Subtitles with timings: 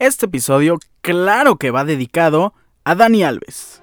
[0.00, 2.54] Este episodio, claro que va dedicado
[2.84, 3.82] a Dani Alves.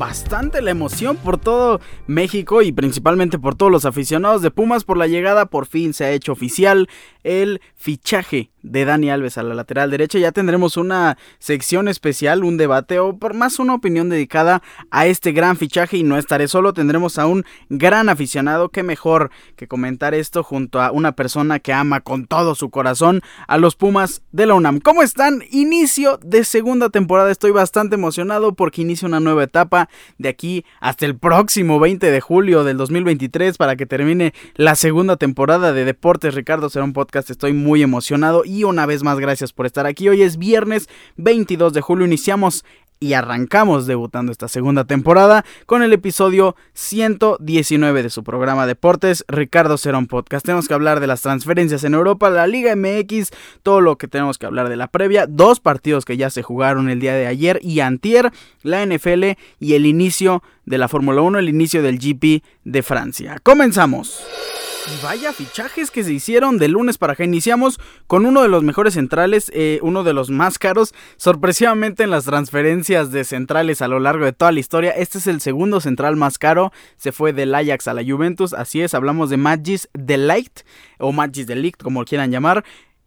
[0.00, 4.96] Bastante la emoción por todo México y principalmente por todos los aficionados de Pumas por
[4.96, 5.44] la llegada.
[5.44, 6.88] Por fin se ha hecho oficial
[7.22, 10.18] el fichaje de Dani Alves a la lateral derecha.
[10.18, 15.32] Ya tendremos una sección especial, un debate o por más una opinión dedicada a este
[15.32, 16.72] gran fichaje y no estaré solo.
[16.72, 18.70] Tendremos a un gran aficionado.
[18.70, 23.20] Qué mejor que comentar esto junto a una persona que ama con todo su corazón
[23.48, 24.80] a los Pumas de la UNAM.
[24.80, 25.42] ¿Cómo están?
[25.50, 27.30] Inicio de segunda temporada.
[27.30, 32.20] Estoy bastante emocionado porque inicia una nueva etapa de aquí hasta el próximo 20 de
[32.20, 37.30] julio del 2023 para que termine la segunda temporada de Deportes Ricardo será un podcast.
[37.30, 40.08] Estoy muy emocionado y una vez más gracias por estar aquí.
[40.08, 42.06] Hoy es viernes 22 de julio.
[42.06, 42.64] Iniciamos
[43.02, 49.78] y arrancamos debutando esta segunda temporada con el episodio 119 de su programa Deportes, Ricardo
[49.78, 50.44] Cerón Podcast.
[50.44, 53.30] Tenemos que hablar de las transferencias en Europa, la Liga MX,
[53.62, 56.90] todo lo que tenemos que hablar de la previa, dos partidos que ya se jugaron
[56.90, 61.38] el día de ayer y antier, la NFL y el inicio de la Fórmula 1,
[61.38, 63.38] el inicio del GP de Francia.
[63.42, 64.22] Comenzamos.
[64.86, 67.22] Y vaya fichajes que se hicieron de lunes para acá.
[67.22, 70.94] Iniciamos con uno de los mejores centrales, eh, uno de los más caros.
[71.16, 75.26] Sorpresivamente en las transferencias de centrales a lo largo de toda la historia, este es
[75.26, 76.72] el segundo central más caro.
[76.96, 78.54] Se fue del Ajax a la Juventus.
[78.54, 80.60] Así es, hablamos de Magis Delight
[80.98, 82.64] o Magis Delict, como quieran llamar.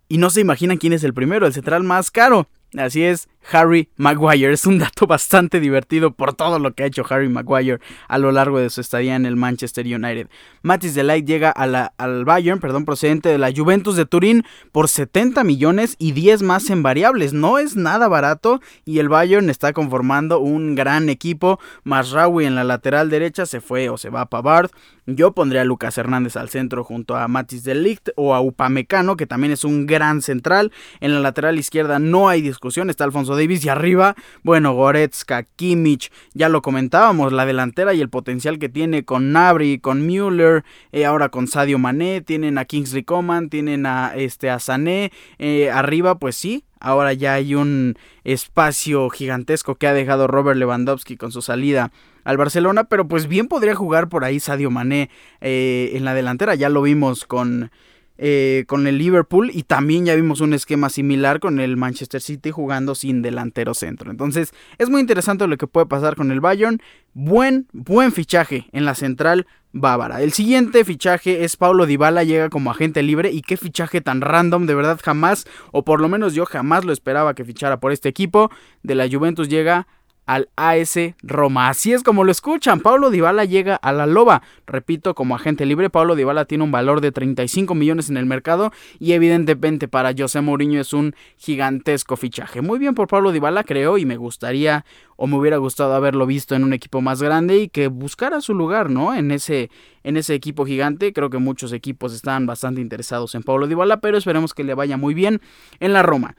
[0.08, 2.48] Y no se imaginan quién es el primero, el central más caro.
[2.78, 4.52] Así es, Harry Maguire.
[4.52, 8.32] Es un dato bastante divertido por todo lo que ha hecho Harry Maguire a lo
[8.32, 10.28] largo de su estadía en el Manchester United.
[10.64, 15.96] Matis Delight llega al Bayern, perdón, procedente de la Juventus de Turín por 70 millones
[16.00, 17.34] y 10 más en variables.
[17.34, 21.60] No es nada barato y el Bayern está conformando un gran equipo.
[21.84, 24.72] Masraoui en la lateral derecha se fue o se va a Pavard.
[25.06, 29.28] Yo pondría a Lucas Hernández al centro junto a Matis Delict o a Upamecano, que
[29.28, 30.72] también es un gran central.
[31.02, 36.12] En la lateral izquierda no hay discusión, está Alfonso Davis y arriba, bueno, Goretzka, Kimmich,
[36.34, 41.06] ya lo comentábamos, la delantera y el potencial que tiene con Nabri, con Müller, eh,
[41.06, 46.18] ahora con Sadio Mané, tienen a Kingsley Coman, tienen a, este, a Sané, eh, arriba
[46.18, 51.42] pues sí, ahora ya hay un espacio gigantesco que ha dejado Robert Lewandowski con su
[51.42, 51.92] salida
[52.24, 55.10] al Barcelona, pero pues bien podría jugar por ahí Sadio Mané
[55.42, 57.72] eh, en la delantera, ya lo vimos con
[58.18, 62.52] eh, con el Liverpool y también ya vimos un esquema similar con el Manchester City
[62.52, 64.12] jugando sin delantero centro.
[64.12, 66.80] Entonces es muy interesante lo que puede pasar con el Bayern.
[67.14, 70.22] Buen, buen fichaje en la central bávara.
[70.22, 74.68] El siguiente fichaje es Paulo Dybala, llega como agente libre y qué fichaje tan random,
[74.68, 78.10] de verdad jamás, o por lo menos yo jamás lo esperaba que fichara por este
[78.10, 78.52] equipo.
[78.84, 79.88] De la Juventus llega
[80.26, 81.70] al AS Roma.
[81.70, 82.80] Así es como lo escuchan.
[82.80, 84.42] Pablo Dybala llega a la Loba.
[84.66, 88.72] Repito, como agente libre, Pablo Dybala tiene un valor de 35 millones en el mercado
[89.00, 92.62] y evidentemente para José Mourinho es un gigantesco fichaje.
[92.62, 94.86] Muy bien por Pablo Dybala, creo, y me gustaría
[95.16, 98.54] o me hubiera gustado haberlo visto en un equipo más grande y que buscara su
[98.54, 99.14] lugar, ¿no?
[99.14, 99.70] En ese
[100.04, 101.14] en ese equipo gigante.
[101.14, 104.98] Creo que muchos equipos están bastante interesados en Pablo Dybala, pero esperemos que le vaya
[104.98, 105.42] muy bien
[105.80, 106.36] en la Roma.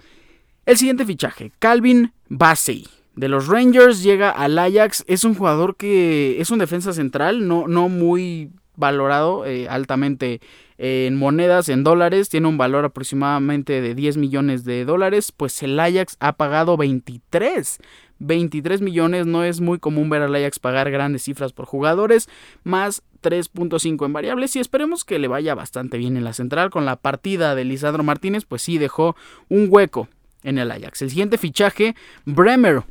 [0.67, 6.41] El siguiente fichaje, Calvin Bassey de los Rangers, llega al Ajax, es un jugador que
[6.41, 10.41] es un defensa central, no, no muy valorado eh, altamente
[10.77, 15.79] en monedas, en dólares, tiene un valor aproximadamente de 10 millones de dólares, pues el
[15.79, 17.79] Ajax ha pagado 23.
[18.19, 22.29] 23 millones, no es muy común ver al Ajax pagar grandes cifras por jugadores,
[22.65, 26.85] más 3.5 en variables y esperemos que le vaya bastante bien en la central con
[26.85, 29.17] la partida de Lisandro Martínez, pues sí dejó
[29.49, 30.09] un hueco
[30.43, 31.03] en el Ajax.
[31.03, 32.85] El siguiente fichaje, Bremer,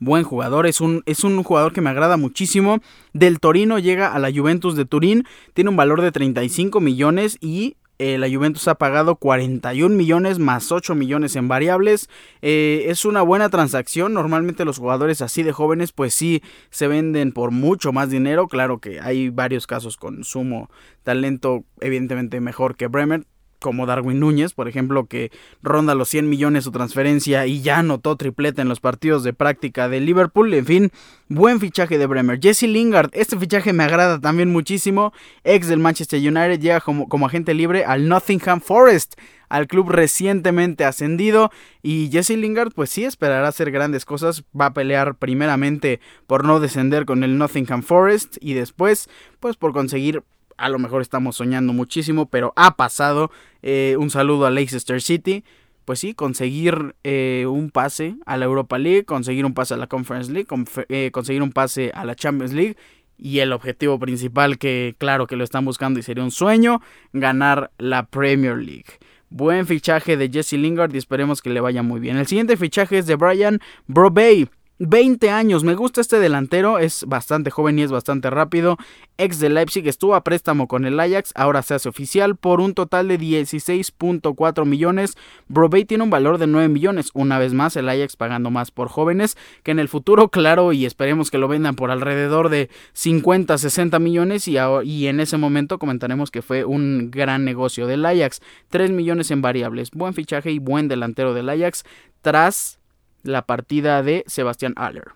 [0.00, 2.80] buen jugador, es un, es un jugador que me agrada muchísimo.
[3.12, 7.76] Del Torino llega a la Juventus de Turín, tiene un valor de 35 millones y
[7.98, 12.08] eh, la Juventus ha pagado 41 millones más 8 millones en variables.
[12.42, 14.14] Eh, es una buena transacción.
[14.14, 18.48] Normalmente los jugadores así de jóvenes pues sí se venden por mucho más dinero.
[18.48, 20.70] Claro que hay varios casos con sumo
[21.04, 23.26] talento evidentemente mejor que Bremer
[23.64, 25.32] como Darwin Núñez, por ejemplo, que
[25.62, 29.88] ronda los 100 millones su transferencia y ya anotó tripleta en los partidos de práctica
[29.88, 30.52] de Liverpool.
[30.52, 30.92] En fin,
[31.28, 32.38] buen fichaje de Bremer.
[32.38, 35.14] Jesse Lingard, este fichaje me agrada también muchísimo.
[35.44, 39.14] Ex del Manchester United, llega como agente libre al Nottingham Forest
[39.48, 41.50] al club recientemente ascendido
[41.80, 46.58] y Jesse Lingard pues sí esperará hacer grandes cosas, va a pelear primeramente por no
[46.58, 49.08] descender con el Nottingham Forest y después
[49.38, 50.24] pues por conseguir
[50.56, 53.30] a lo mejor estamos soñando muchísimo, pero ha pasado.
[53.62, 55.44] Eh, un saludo a Leicester City.
[55.84, 59.86] pues sí, conseguir eh, un pase a la Europa League, conseguir un pase a la
[59.86, 60.48] Conference League,
[60.88, 62.76] eh, conseguir un pase a la Champions League
[63.18, 66.80] y el objetivo principal que claro que lo están buscando y sería un sueño,
[67.12, 68.98] ganar la Premier League.
[69.30, 72.16] Buen fichaje de Jesse Lingard y esperemos que le vaya muy bien.
[72.16, 74.48] El siguiente fichaje es de Brian Brobey.
[74.78, 78.76] 20 años, me gusta este delantero, es bastante joven y es bastante rápido.
[79.18, 82.74] Ex de Leipzig estuvo a préstamo con el Ajax, ahora se hace oficial por un
[82.74, 85.16] total de 16.4 millones.
[85.46, 88.88] Brobey tiene un valor de 9 millones, una vez más el Ajax pagando más por
[88.88, 93.56] jóvenes, que en el futuro, claro, y esperemos que lo vendan por alrededor de 50,
[93.56, 98.40] 60 millones y, y en ese momento comentaremos que fue un gran negocio del Ajax.
[98.70, 101.84] 3 millones en variables, buen fichaje y buen delantero del Ajax
[102.22, 102.80] tras
[103.24, 105.12] la partida de Sebastián Aller.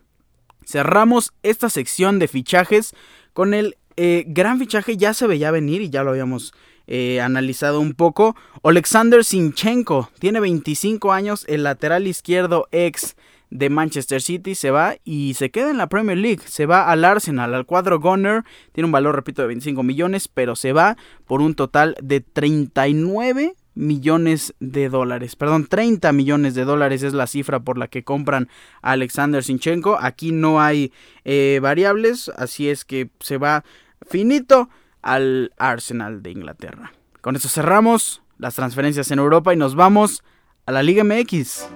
[0.66, 2.94] Cerramos esta sección de fichajes
[3.32, 6.52] con el eh, gran fichaje, ya se veía venir y ya lo habíamos
[6.86, 8.34] eh, analizado un poco.
[8.62, 13.14] Alexander Sinchenko tiene 25 años, el lateral izquierdo ex
[13.50, 16.42] de Manchester City se va y se queda en la Premier League.
[16.46, 18.44] Se va al Arsenal, al cuadro Gunner.
[18.72, 20.96] Tiene un valor, repito, de 25 millones, pero se va
[21.26, 25.36] por un total de 39 millones de dólares.
[25.36, 28.48] Perdón, 30 millones de dólares es la cifra por la que compran
[28.82, 29.98] a Alexander Sinchenko.
[30.00, 30.92] Aquí no hay
[31.24, 33.64] eh, variables, así es que se va
[34.06, 34.68] finito
[35.00, 36.92] al Arsenal de Inglaterra.
[37.20, 40.24] Con eso cerramos las transferencias en Europa y nos vamos
[40.66, 41.68] a la Liga MX.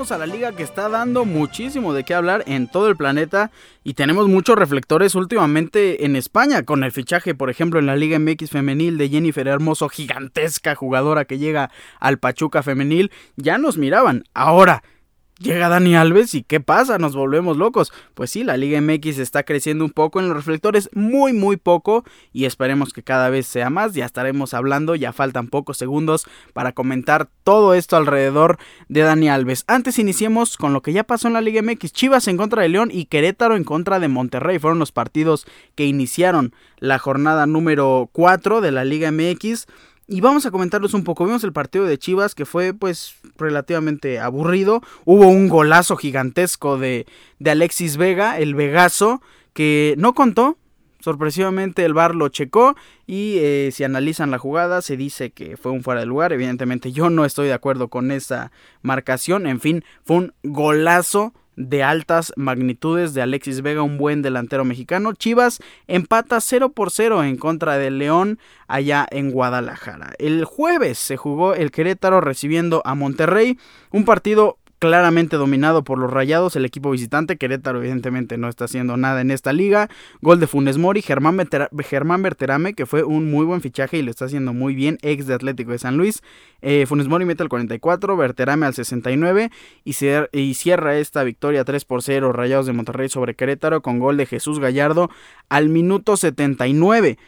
[0.00, 3.50] A la liga que está dando muchísimo de qué hablar en todo el planeta
[3.84, 8.18] y tenemos muchos reflectores últimamente en España con el fichaje, por ejemplo, en la Liga
[8.18, 14.24] MX femenil de Jennifer Hermoso, gigantesca jugadora que llega al Pachuca femenil, ya nos miraban.
[14.32, 14.82] Ahora,
[15.40, 16.98] Llega Dani Alves y ¿qué pasa?
[16.98, 17.94] Nos volvemos locos.
[18.12, 22.04] Pues sí, la Liga MX está creciendo un poco en los reflectores, muy muy poco
[22.30, 23.94] y esperemos que cada vez sea más.
[23.94, 28.58] Ya estaremos hablando, ya faltan pocos segundos para comentar todo esto alrededor
[28.90, 29.64] de Dani Alves.
[29.66, 31.90] Antes iniciemos con lo que ya pasó en la Liga MX.
[31.90, 34.58] Chivas en contra de León y Querétaro en contra de Monterrey.
[34.58, 39.66] Fueron los partidos que iniciaron la jornada número 4 de la Liga MX.
[40.12, 41.24] Y vamos a comentarlos un poco.
[41.24, 44.82] Vimos el partido de Chivas que fue pues relativamente aburrido.
[45.04, 47.06] Hubo un golazo gigantesco de,
[47.38, 49.22] de Alexis Vega, el Vegazo,
[49.52, 50.58] que no contó.
[50.98, 52.74] Sorpresivamente el VAR lo checó
[53.06, 56.32] y eh, si analizan la jugada se dice que fue un fuera de lugar.
[56.32, 58.50] Evidentemente yo no estoy de acuerdo con esa
[58.82, 59.46] marcación.
[59.46, 65.12] En fin, fue un golazo de altas magnitudes de Alexis Vega, un buen delantero mexicano.
[65.12, 70.14] Chivas empata 0 por 0 en contra del León allá en Guadalajara.
[70.18, 73.58] El jueves se jugó el Querétaro recibiendo a Monterrey,
[73.90, 77.36] un partido claramente dominado por los Rayados, el equipo visitante.
[77.36, 79.88] Querétaro, evidentemente, no está haciendo nada en esta liga.
[80.22, 81.38] Gol de Funes Mori, Germán,
[81.84, 85.26] Germán Berterame, que fue un muy buen fichaje y lo está haciendo muy bien, ex
[85.26, 86.22] de Atlético de San Luis.
[86.62, 89.50] Eh, Funes Mori mete al 44, Berterame al 69
[89.84, 89.94] y,
[90.32, 94.24] y cierra esta victoria 3 por 0, Rayados de Monterrey sobre Querétaro, con gol de
[94.24, 95.10] Jesús Gallardo
[95.50, 97.18] al minuto 79.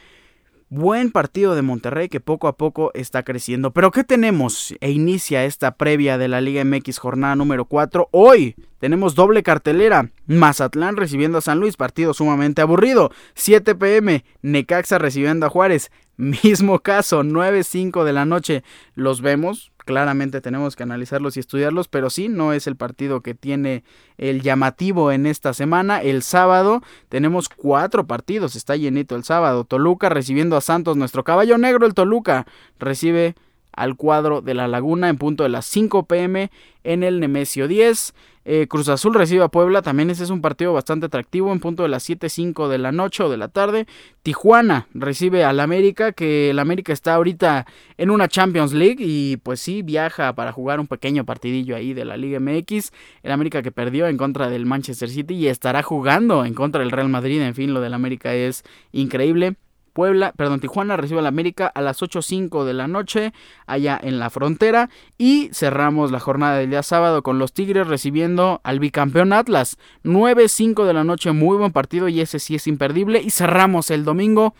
[0.74, 3.74] Buen partido de Monterrey que poco a poco está creciendo.
[3.74, 4.74] Pero ¿qué tenemos?
[4.80, 8.08] E inicia esta previa de la Liga MX jornada número 4.
[8.10, 10.10] Hoy tenemos doble cartelera.
[10.26, 13.12] Mazatlán recibiendo a San Luis, partido sumamente aburrido.
[13.34, 15.92] 7 pm, Necaxa recibiendo a Juárez.
[16.16, 18.64] Mismo caso, 9-5 de la noche.
[18.96, 23.34] Los vemos, claramente tenemos que analizarlos y estudiarlos, pero sí, no es el partido que
[23.34, 23.84] tiene
[24.18, 26.02] el llamativo en esta semana.
[26.02, 29.62] El sábado tenemos cuatro partidos, está llenito el sábado.
[29.62, 32.48] Toluca recibiendo a Santos, nuestro caballo negro, el Toluca,
[32.80, 33.36] recibe
[33.72, 36.50] al cuadro de la Laguna en punto de las 5 pm
[36.84, 38.14] en el Nemesio 10.
[38.44, 41.84] Eh, Cruz Azul recibe a Puebla, también ese es un partido bastante atractivo en punto
[41.84, 43.86] de las 7.05 de la noche o de la tarde.
[44.24, 47.66] Tijuana recibe al América, que el América está ahorita
[47.98, 52.04] en una Champions League y pues sí viaja para jugar un pequeño partidillo ahí de
[52.04, 52.90] la Liga MX.
[53.22, 56.90] El América que perdió en contra del Manchester City y estará jugando en contra del
[56.90, 59.54] Real Madrid, en fin, lo del América es increíble.
[59.92, 63.32] Puebla, perdón, Tijuana recibe al América a las 8.05 de la noche
[63.66, 64.88] allá en la frontera.
[65.18, 69.78] Y cerramos la jornada del día sábado con los Tigres recibiendo al bicampeón Atlas.
[70.04, 73.20] 9.05 de la noche, muy buen partido y ese sí es imperdible.
[73.20, 74.54] Y cerramos el domingo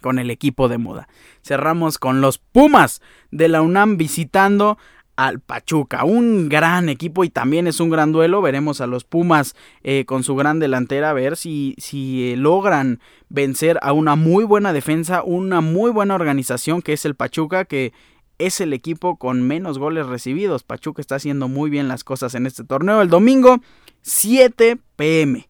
[0.00, 1.08] con el equipo de moda.
[1.42, 4.78] Cerramos con los Pumas de la UNAM visitando
[5.16, 6.04] al Pachuca.
[6.04, 8.42] Un gran equipo y también es un gran duelo.
[8.42, 13.00] Veremos a los Pumas eh, con su gran delantera a ver si, si eh, logran
[13.28, 17.92] vencer a una muy buena defensa, una muy buena organización que es el Pachuca que
[18.38, 20.62] es el equipo con menos goles recibidos.
[20.62, 23.00] Pachuca está haciendo muy bien las cosas en este torneo.
[23.00, 23.60] El domingo
[24.02, 25.48] 7 pm.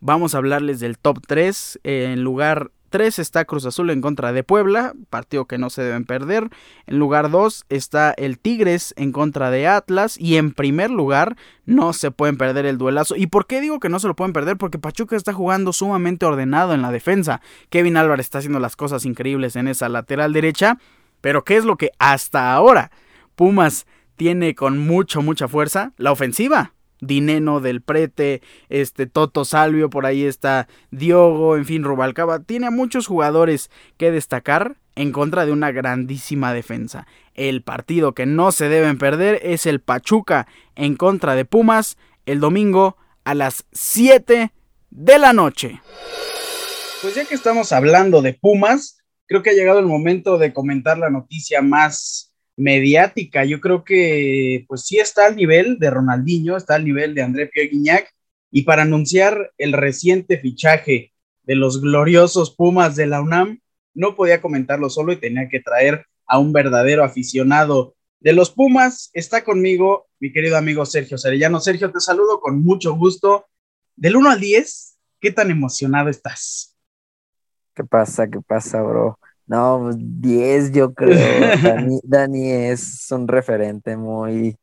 [0.00, 1.80] Vamos a hablarles del top 3.
[1.84, 6.04] En lugar 3 está Cruz Azul en contra de Puebla, partido que no se deben
[6.04, 6.50] perder.
[6.86, 10.16] En lugar 2 está el Tigres en contra de Atlas.
[10.16, 13.16] Y en primer lugar, no se pueden perder el duelazo.
[13.16, 14.58] ¿Y por qué digo que no se lo pueden perder?
[14.58, 17.40] Porque Pachuca está jugando sumamente ordenado en la defensa.
[17.70, 20.78] Kevin Álvarez está haciendo las cosas increíbles en esa lateral derecha.
[21.20, 22.92] Pero ¿qué es lo que hasta ahora
[23.34, 25.92] Pumas tiene con mucho, mucha fuerza?
[25.96, 26.74] La ofensiva.
[27.02, 28.40] Dineno del Prete,
[28.70, 32.38] este Toto Salvio, por ahí está Diogo, en fin, Rubalcaba.
[32.40, 37.06] Tiene a muchos jugadores que destacar en contra de una grandísima defensa.
[37.34, 42.40] El partido que no se deben perder es el Pachuca en contra de Pumas el
[42.40, 44.52] domingo a las 7
[44.90, 45.80] de la noche.
[47.02, 50.98] Pues ya que estamos hablando de Pumas, creo que ha llegado el momento de comentar
[50.98, 53.44] la noticia más mediática.
[53.44, 57.46] Yo creo que pues sí está al nivel de Ronaldinho, está al nivel de André
[57.46, 58.12] Pierre Guignac
[58.50, 63.60] y para anunciar el reciente fichaje de los gloriosos Pumas de la UNAM,
[63.94, 69.10] no podía comentarlo solo y tenía que traer a un verdadero aficionado de los Pumas.
[69.12, 71.60] Está conmigo mi querido amigo Sergio Serellano.
[71.60, 73.46] Sergio, te saludo con mucho gusto.
[73.96, 76.76] Del 1 al 10, ¿qué tan emocionado estás?
[77.74, 78.28] ¿Qué pasa?
[78.28, 79.18] ¿Qué pasa, bro?
[79.46, 81.18] No, 10 pues, yo creo.
[82.04, 84.56] Dani, es un referente muy,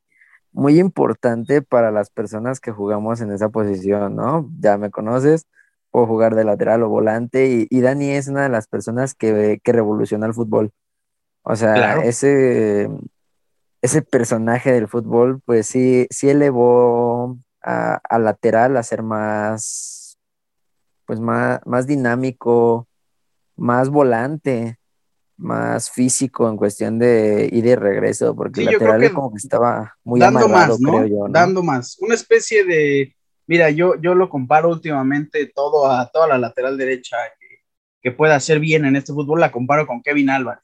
[0.51, 4.49] muy importante para las personas que jugamos en esa posición, ¿no?
[4.59, 5.45] Ya me conoces,
[5.91, 9.71] puedo jugar de lateral o volante y, Dani es una de las personas que, que
[9.71, 10.71] revoluciona el fútbol.
[11.43, 12.89] O sea, ese,
[13.81, 20.17] ese personaje del fútbol, pues sí, sí elevó a, a lateral a ser más,
[21.05, 22.88] pues más, más dinámico,
[23.59, 24.79] más volante,
[25.39, 30.19] más físico en cuestión de ir y regreso, porque el lateral como que estaba muy
[30.19, 30.91] dando más, ¿no?
[30.91, 33.15] Creo yo, Dando más, una especie de,
[33.47, 37.17] mira, yo, yo lo comparo últimamente todo a toda la lateral derecha
[38.01, 40.63] que, pueda hacer bien en este fútbol, la comparo con Kevin Álvarez,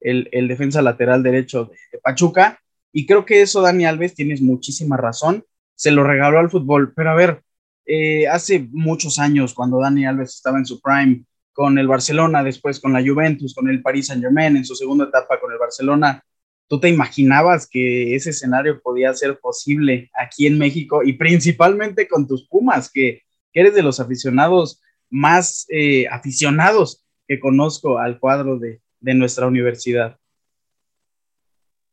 [0.00, 2.58] el, defensa lateral derecho de, Pachuca,
[2.90, 5.44] y creo que eso, Dani Alves, tienes muchísima razón,
[5.74, 7.42] se lo regaló al fútbol, pero a ver,
[7.84, 11.24] eh, hace muchos años, cuando Dani Alves estaba en su prime,
[11.60, 15.04] con el Barcelona, después con la Juventus, con el Paris Saint Germain, en su segunda
[15.04, 16.24] etapa con el Barcelona.
[16.66, 22.26] ¿Tú te imaginabas que ese escenario podía ser posible aquí en México y principalmente con
[22.26, 28.80] tus Pumas, que, eres de los aficionados más eh, aficionados que conozco al cuadro de,
[29.02, 30.16] nuestra universidad?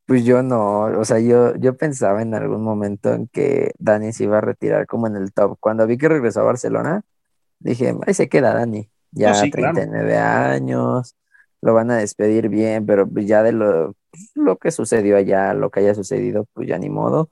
[0.05, 4.23] Pues yo no, o sea, yo, yo pensaba en algún momento en que Dani se
[4.23, 5.57] iba a retirar como en el top.
[5.59, 7.01] Cuando vi que regresó a Barcelona,
[7.59, 11.15] dije, ahí se queda Dani ya 39 años,
[11.61, 13.95] lo van a despedir bien, pero pues ya de lo,
[14.35, 17.29] lo que sucedió allá, lo que haya sucedido, pues ya ni modo.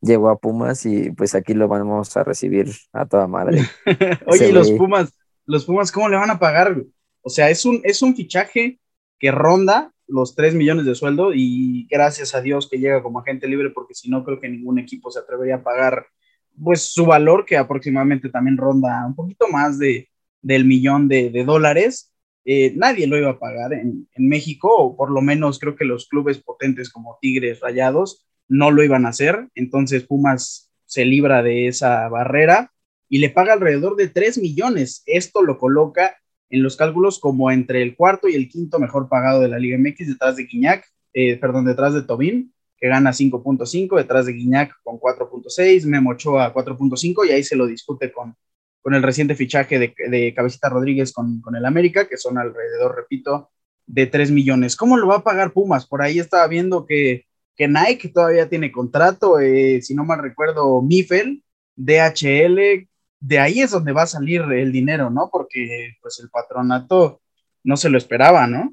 [0.00, 3.62] Llegó a Pumas y pues aquí lo vamos a recibir a toda madre.
[4.26, 5.12] Oye, y los Pumas,
[5.46, 6.82] los Pumas, ¿cómo le van a pagar?
[7.22, 8.78] O sea, es un, es un fichaje
[9.18, 13.48] que ronda los 3 millones de sueldo y gracias a Dios que llega como agente
[13.48, 16.06] libre porque si no creo que ningún equipo se atrevería a pagar
[16.62, 20.08] pues su valor que aproximadamente también ronda un poquito más de,
[20.46, 22.12] del millón de, dólares,
[22.44, 26.08] eh, nadie lo iba a pagar en, México, o por lo menos creo que los
[26.08, 29.48] clubes potentes como Tigres, Rayados, no lo iban a hacer.
[29.56, 32.72] Entonces Pumas se libra de esa barrera
[33.08, 35.02] y le paga alrededor de 3 millones.
[35.06, 36.16] Esto lo coloca
[36.48, 39.76] en los cálculos como entre el cuarto y el quinto mejor pagado de la Liga
[39.78, 44.72] MX, detrás de Guiñac, eh, perdón, detrás de Tobín, que gana 5.5, detrás de Guiñac
[44.84, 48.36] con 4.6, Memo Ochoa 4.5 y ahí se lo discute con,
[48.86, 52.94] con el reciente fichaje de, de Cabecita Rodríguez con, con, el América, que son alrededor,
[52.94, 53.50] repito,
[53.84, 54.76] de 3 millones.
[54.76, 55.86] ¿Cómo lo va a pagar Pumas?
[55.86, 57.26] Por ahí estaba viendo que,
[57.56, 61.42] que Nike todavía tiene contrato, eh, si no mal recuerdo, Mifel,
[61.74, 62.86] DHL,
[63.18, 65.30] de ahí es donde va a salir el dinero, ¿no?
[65.32, 67.20] Porque pues el patronato
[67.64, 68.72] no se lo esperaba, ¿no?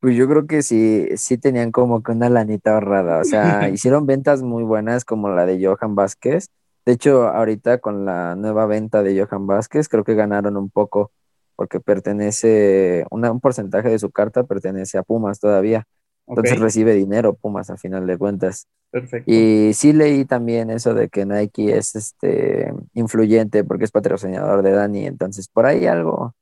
[0.00, 4.04] Pues yo creo que sí, sí tenían como que una lanita ahorrada, o sea, hicieron
[4.04, 6.50] ventas muy buenas como la de Johan Vázquez,
[6.86, 11.10] de hecho, ahorita con la nueva venta de Johan Vázquez, creo que ganaron un poco,
[11.56, 15.84] porque pertenece, un porcentaje de su carta pertenece a Pumas todavía.
[16.28, 18.68] Entonces recibe dinero Pumas a final de cuentas.
[18.92, 19.30] Perfecto.
[19.30, 24.70] Y sí leí también eso de que Nike es este influyente porque es patrocinador de
[24.70, 25.06] Dani.
[25.06, 26.34] Entonces, por ahí algo,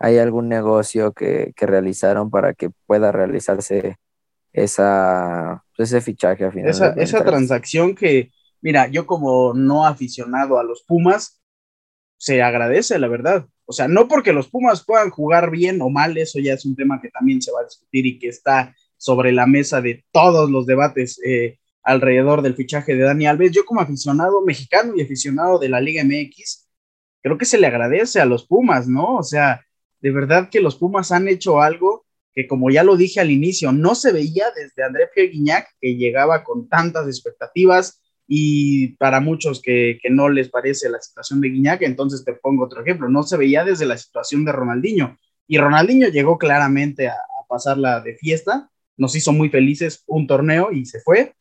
[0.00, 3.96] hay algún negocio que, realizaron para que pueda realizarse
[4.52, 8.30] esa, ese fichaje a final esa, Esa transacción que
[8.64, 11.42] mira, yo como no aficionado a los Pumas,
[12.16, 13.46] se agradece, la verdad.
[13.66, 16.74] O sea, no porque los Pumas puedan jugar bien o mal, eso ya es un
[16.74, 20.50] tema que también se va a discutir y que está sobre la mesa de todos
[20.50, 23.52] los debates eh, alrededor del fichaje de Dani Alves.
[23.52, 26.66] Yo como aficionado mexicano y aficionado de la Liga MX,
[27.22, 29.16] creo que se le agradece a los Pumas, ¿no?
[29.16, 29.60] O sea,
[30.00, 33.72] de verdad que los Pumas han hecho algo que como ya lo dije al inicio,
[33.72, 39.60] no se veía desde André Pierre Guignac, que llegaba con tantas expectativas, y para muchos
[39.60, 43.36] que, no les parece la situación de Guiñac, entonces te pongo otro ejemplo, no se
[43.36, 48.70] veía desde la situación de Ronaldinho, y Ronaldinho llegó claramente a, a pasarla de fiesta,
[48.96, 51.34] nos hizo muy felices un torneo y se fue,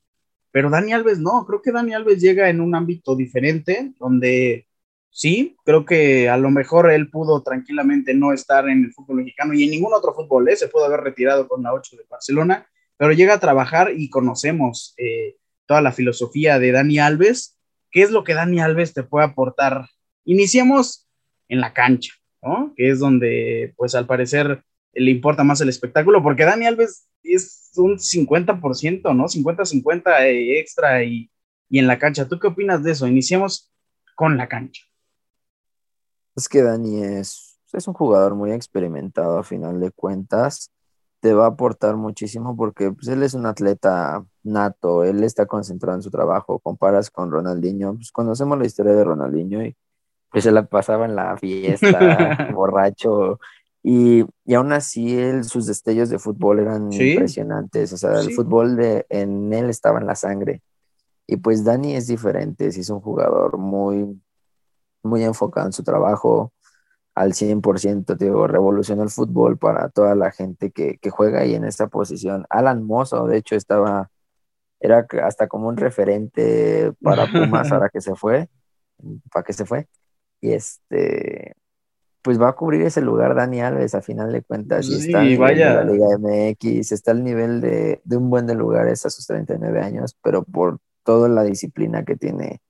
[0.51, 4.67] pero Dani Alves no, creo que Dani Alves llega en un ámbito diferente, donde
[5.13, 9.53] sí, creo que a lo mejor él pudo tranquilamente no estar en el fútbol mexicano
[9.53, 10.55] y en ningún otro fútbol, ¿eh?
[10.55, 14.93] se pudo haber retirado con la 8 de Barcelona, pero llega a trabajar y conocemos
[14.97, 17.57] eh, toda la filosofía de Dani Alves.
[17.91, 19.87] ¿Qué es lo que Dani Alves te puede aportar?
[20.25, 21.07] Iniciemos
[21.47, 22.73] en la cancha, ¿no?
[22.75, 27.71] Que es donde, pues al parecer, le importa más el espectáculo, porque Dani Alves es
[27.75, 29.25] un 50%, ¿no?
[29.25, 31.29] 50-50 eh, extra y,
[31.69, 32.27] y en la cancha.
[32.27, 33.07] ¿Tú qué opinas de eso?
[33.07, 33.71] Iniciemos
[34.15, 34.83] con la cancha.
[36.35, 40.71] Es que Dani es, es un jugador muy experimentado a final de cuentas.
[41.19, 45.97] Te va a aportar muchísimo porque pues, él es un atleta nato, él está concentrado
[45.97, 46.59] en su trabajo.
[46.59, 49.75] Comparas con Ronaldinho, pues conocemos la historia de Ronaldinho y
[50.29, 53.39] pues se la pasaba en la fiesta, borracho.
[53.83, 57.91] Y, y, aún así él, sus destellos de fútbol eran impresionantes.
[57.93, 60.61] O sea, el fútbol de, en él estaba en la sangre.
[61.27, 64.21] Y pues Dani es diferente, sí es un jugador muy,
[65.03, 66.51] muy enfocado en su trabajo
[67.15, 71.87] al 100%, digo, revolucionó el fútbol para toda la gente que, juega ahí en esta
[71.87, 72.45] posición.
[72.49, 74.09] Alan Mozo, de hecho, estaba,
[74.83, 78.49] era hasta como un referente para Pumas ahora que se fue,
[79.31, 79.87] para que se fue.
[80.41, 81.55] Y este,
[82.21, 84.85] pues va a cubrir ese lugar Dani Alves a final de cuentas.
[84.89, 89.05] y está en la Liga MX, está al nivel de, de un buen de lugares
[89.05, 92.61] a sus 39 años, pero por toda la disciplina que tiene.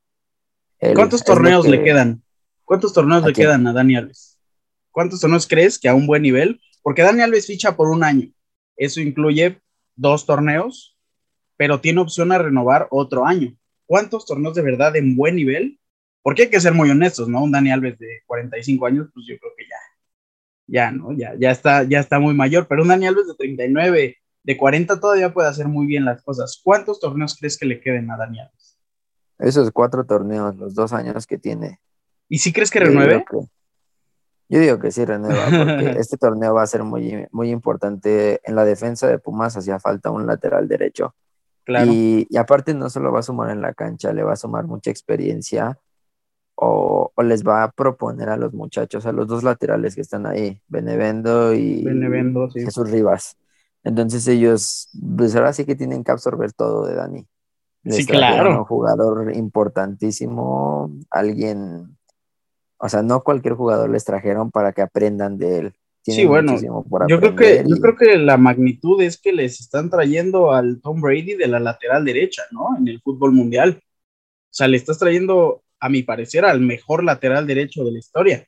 [0.94, 2.22] ¿Cuántos torneos le quedan?
[2.64, 4.38] ¿Cuántos torneos le quedan a Dani Alves?
[4.92, 6.62] ¿Cuántos torneos crees que a un buen nivel?
[6.84, 8.30] Porque Dani Alves ficha por un año.
[8.78, 9.60] Eso incluye
[9.96, 10.93] dos torneos,
[11.58, 13.56] pero tiene opción a renovar otro año.
[13.86, 15.80] ¿Cuántos torneos de verdad en buen nivel?
[16.22, 17.44] Porque hay que ser muy honestos, ¿no?
[17.44, 19.76] Un Dani Alves de 45 años, pues yo creo que ya,
[20.68, 21.12] ya, ¿no?
[21.12, 25.00] Ya, ya, está, ya está muy mayor, pero un Dani Alves de 39, de 40
[25.00, 26.60] todavía puede hacer muy bien las cosas.
[26.64, 28.80] ¿Cuántos torneos crees que le queden a Dani Alves?
[29.40, 31.80] Esos cuatro torneos, los dos años que tiene.
[32.30, 33.26] ¿Y si crees que renueve?
[34.50, 38.40] Yo digo que, sí renueva, porque este torneo va a ser muy, muy importante.
[38.44, 41.16] En la defensa de Pumas hacía falta un lateral derecho.
[41.64, 41.92] Claro.
[41.92, 44.92] Y, aparte no solo va a sumar en la cancha, le va a sumar mucha
[44.92, 45.80] experiencia
[46.56, 50.62] o, les va a proponer a los muchachos, a los dos laterales que están ahí,
[50.68, 51.86] Benevendo y
[52.54, 53.38] Jesús Rivas.
[53.84, 57.28] Entonces ellos, pues ahora sí que tienen que absorber todo de Dani.
[57.86, 58.60] sí, claro.
[58.60, 61.98] Un jugador importantísimo, alguien,
[62.78, 65.76] o sea, no cualquier jugador les trajeron para que aprendan de él.
[66.04, 66.60] Sí, bueno,
[67.08, 71.02] yo creo, que, yo creo que la magnitud es que les están trayendo al Tom
[71.02, 72.78] Brady de la lateral derecha, ¿no?
[72.78, 73.82] En el fútbol mundial.
[73.82, 78.48] O sea, le estás trayendo, a mi parecer, al mejor lateral derecho de la historia.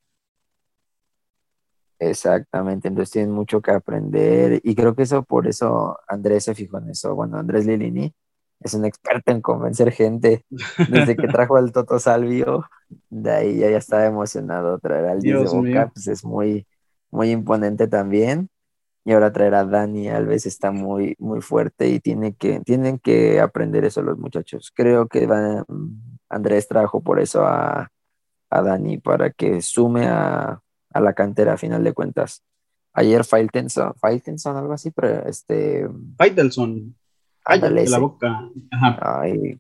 [1.98, 6.78] Exactamente, entonces tienen mucho que aprender y creo que eso por eso Andrés se fijó
[6.80, 7.16] en eso.
[7.16, 8.14] Bueno, Andrés Lilini
[8.60, 10.46] es un experto en convencer gente.
[10.90, 12.66] Desde que trajo al Toto Salvio,
[13.10, 16.68] de ahí ya, ya estaba emocionado traer al Dios de Boca, pues es muy,
[17.12, 18.50] muy imponente también.
[19.08, 23.40] Y ahora traer a Dani Alves está muy, muy fuerte y tiene que, tienen que
[23.40, 24.72] aprender eso los muchachos.
[24.76, 25.28] Creo que
[26.28, 27.92] Andrés trajo por eso a,
[28.50, 30.60] a Dani para que sume a,
[30.92, 32.44] a la cantera a final de cuentas.
[32.94, 35.88] Ayer Faitelson, Faitelson, algo así, pero este...
[36.18, 36.96] Faitelson.
[37.44, 38.50] Cállate la boca.
[39.02, 39.60] Ay,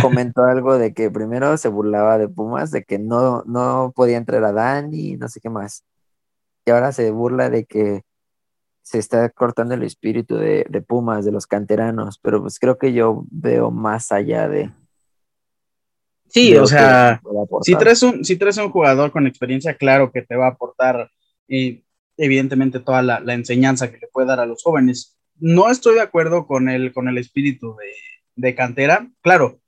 [0.00, 4.44] comentó algo de que primero se burlaba de Pumas, de que no, no podía entrar
[4.44, 5.82] a Dani, no sé qué más.
[6.66, 8.02] Y ahora se burla de que
[8.82, 12.92] se está cortando el espíritu de, de Pumas, de los canteranos, pero pues creo que
[12.92, 14.70] yo veo más allá de,
[16.28, 17.20] Sí, o sea,
[17.62, 21.10] si traes, un, si traes un jugador con experiencia, claro que te va a aportar
[21.48, 21.84] y
[22.16, 25.16] evidentemente toda la, enseñanza que le puede dar a los jóvenes.
[25.38, 27.76] No estoy de acuerdo con el, con el espíritu
[28.34, 29.08] de, cantera.
[29.22, 29.60] Claro,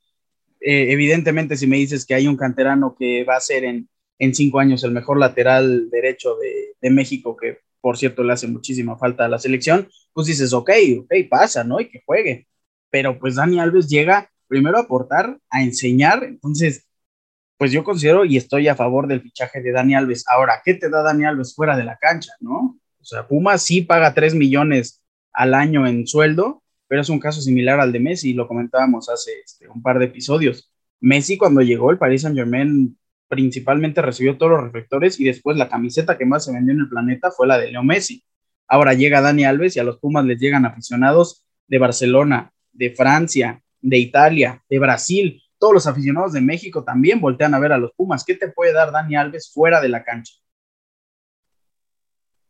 [0.59, 3.87] eh, evidentemente si me dices que hay un canterano que va a ser en,
[4.19, 8.47] en cinco años el mejor lateral derecho de, de, México, que por cierto le hace
[8.47, 10.69] muchísima falta a la selección, pues dices, ok,
[11.01, 11.79] ok, pasa, ¿no?
[11.79, 12.47] Y que juegue.
[12.91, 16.23] Pero pues Dani Alves llega primero aportar, a enseñar.
[16.25, 16.85] Entonces,
[17.57, 20.25] pues yo considero y estoy a favor del fichaje de Dani Alves.
[20.27, 22.77] Ahora, ¿qué te da Dani Alves fuera de la cancha, no?
[22.99, 25.01] O sea, Puma sí paga 3 millones
[25.31, 29.31] al año en sueldo, pero es un caso similar al de Messi, lo comentábamos hace
[29.43, 30.71] este, un par de episodios.
[30.99, 32.97] Messi cuando llegó el Paris Saint Germain
[33.29, 36.89] principalmente recibió todos los reflectores y después la camiseta que más se vendió en el
[36.89, 38.23] planeta fue la de Leo Messi.
[38.67, 43.61] Ahora llega Dani Alves y a los Pumas les llegan aficionados de Barcelona, de Francia,
[43.79, 45.41] de Italia, de Brasil.
[45.57, 48.25] Todos los aficionados de México también voltean a ver a los Pumas.
[48.25, 50.33] ¿Qué te puede dar Dani Alves fuera de la cancha?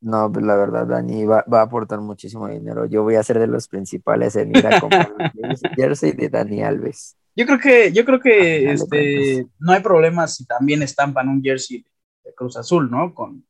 [0.02, 2.86] No, pues la verdad, Dani va, a aportar muchísimo dinero.
[2.86, 6.64] Yo voy a ser de los principales en ir a comprar el jersey de Dani
[6.64, 7.19] Alves.
[7.40, 11.86] Yo creo que, yo creo que este, no hay problema si también estampan un jersey
[12.26, 13.14] de Cruz Azul, ¿no?
[13.14, 13.46] Con,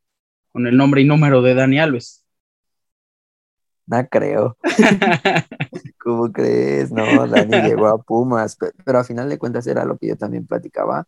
[0.52, 2.24] con el nombre y número de Dani Alves.
[3.88, 4.56] No creo.
[6.04, 6.92] ¿Cómo crees?
[6.92, 10.46] No, Dani llegó a Pumas, pero, a final de cuentas era lo que yo también
[10.46, 11.08] platicaba.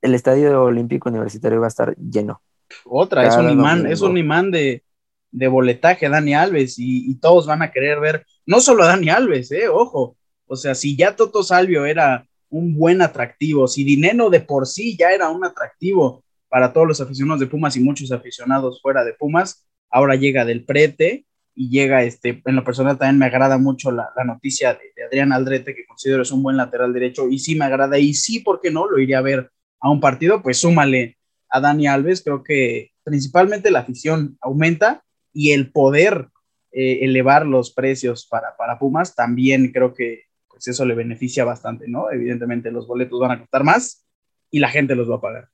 [0.00, 2.40] El estadio olímpico universitario va a estar lleno.
[2.86, 4.84] Otra, es un imán, es un imán de,
[5.30, 9.52] de boletaje Dani Alves y, todos van a querer ver, no solo a Dani Alves,
[9.52, 10.16] eh, ojo,
[10.52, 14.98] o sea, si ya Toto Salvio era un buen atractivo, si Dineno de por sí
[14.98, 19.14] ya era un atractivo para todos los aficionados de Pumas y muchos aficionados fuera de
[19.14, 23.90] Pumas, ahora llega del prete y llega, este, en lo personal también me agrada mucho
[23.92, 27.64] la, noticia de, Adrián Aldrete, que considero es un buen lateral derecho, y sí me
[27.64, 28.86] agrada, y sí, ¿por qué no?
[28.86, 31.16] Lo iría a ver a un partido, pues súmale
[31.48, 36.28] a Dani Alves, creo que principalmente la afición aumenta y el poder
[36.72, 40.24] eh, elevar los precios para, para Pumas también creo que
[40.62, 42.08] pues eso le beneficia bastante, ¿no?
[42.12, 44.06] Evidentemente los boletos van a costar más
[44.48, 45.48] y la gente los va a pagar.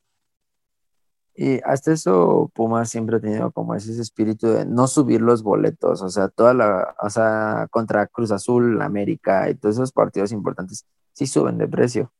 [1.35, 6.03] Y hasta eso Pumas siempre ha tenido como ese espíritu de no subir los boletos,
[6.03, 10.85] o sea, toda la, o sea, contra Cruz Azul, América y todos esos partidos importantes
[11.15, 12.13] sí suben de precio,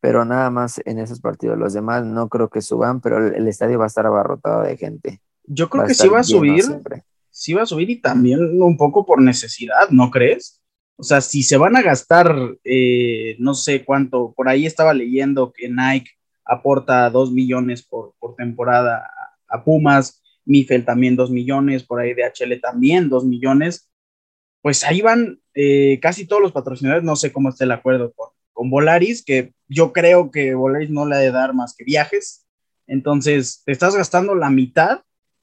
[0.00, 1.56] pero nada más en esos partidos.
[1.56, 5.22] Los demás no creo que suban, pero el, estadio va a estar abarrotado de gente.
[5.44, 6.64] Yo creo que sí va a subir,
[7.30, 10.60] sí va a subir y también un poco por necesidad, ¿no crees?
[11.00, 15.52] O sea, si se van a gastar, eh, no sé cuánto, por ahí estaba leyendo
[15.52, 16.10] que Nike
[16.44, 19.08] aporta dos millones por, temporada
[19.48, 23.88] a, Pumas, Mifel también dos millones, por ahí DHL también dos millones,
[24.60, 28.30] pues ahí van eh, casi todos los patrocinadores, no sé cómo está el acuerdo con,
[28.52, 32.44] con Volaris, que yo creo que Volaris no le ha de dar más que viajes,
[32.88, 35.02] entonces te estás gastando la mitad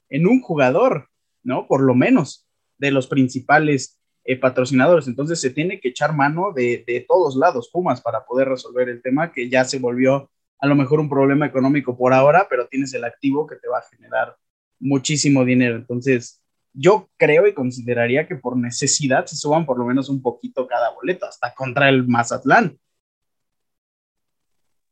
[0.09, 1.07] en un jugador,
[1.43, 1.65] ¿no?
[1.65, 2.45] Por lo menos
[2.77, 5.07] de los principales eh, patrocinadores.
[5.07, 9.01] Entonces se tiene que echar mano de, de, todos lados, Pumas, para poder resolver el
[9.01, 12.93] tema que ya se volvió a lo mejor un problema económico por ahora, pero tienes
[12.93, 14.35] el activo que te va a generar
[14.79, 15.75] muchísimo dinero.
[15.75, 16.41] Entonces,
[16.73, 20.91] yo creo y consideraría que por necesidad se suban por lo menos un poquito cada
[20.91, 22.77] boleto, hasta contra el Mazatlán.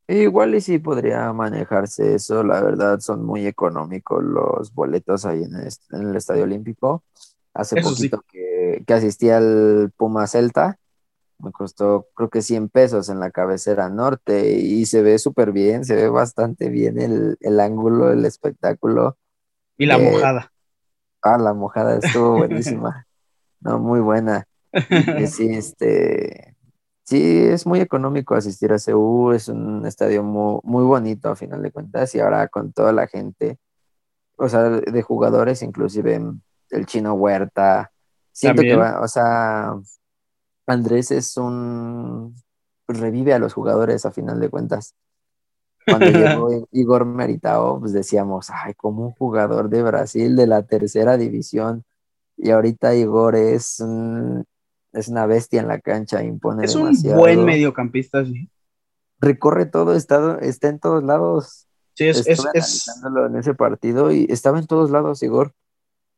[0.06, 5.54] Igual y sí podría manejarse eso, la verdad son muy económicos los boletos ahí en
[5.54, 7.04] el, Estadio Olímpico.
[7.54, 8.43] Hace poquito que,
[8.86, 10.78] que asistí al Puma Celta
[11.38, 15.84] me costó creo que 100 pesos en la cabecera norte y se ve súper bien,
[15.84, 19.16] se ve bastante bien el, ángulo, el espectáculo.
[19.76, 20.52] Y la mojada.
[21.22, 23.06] Ah, la mojada estuvo buenísima.
[23.60, 24.46] no, muy buena.
[25.26, 26.56] sí, este,
[27.04, 31.62] sí, es muy económico asistir a CU, es un estadio muy, muy bonito a final
[31.62, 33.58] de cuentas y ahora con toda la gente,
[34.36, 36.20] o sea, de jugadores, inclusive
[36.70, 37.92] el chino Huerta,
[38.34, 39.74] siento que va, o sea,
[40.66, 42.34] Andrés es un
[42.88, 44.94] revive a los jugadores a final de cuentas.
[45.86, 51.16] Cuando llegó Igor Meritao, pues decíamos, ay, como un jugador de Brasil de la tercera
[51.16, 51.84] división.
[52.36, 53.80] Y ahorita Igor es,
[54.92, 58.48] es una bestia en la cancha, impone Es un buen mediocampista, sí.
[59.20, 61.68] Recorre todo, está, está en todos lados.
[61.94, 65.54] Sí, es, es, en ese partido y estaba en todos lados, Igor.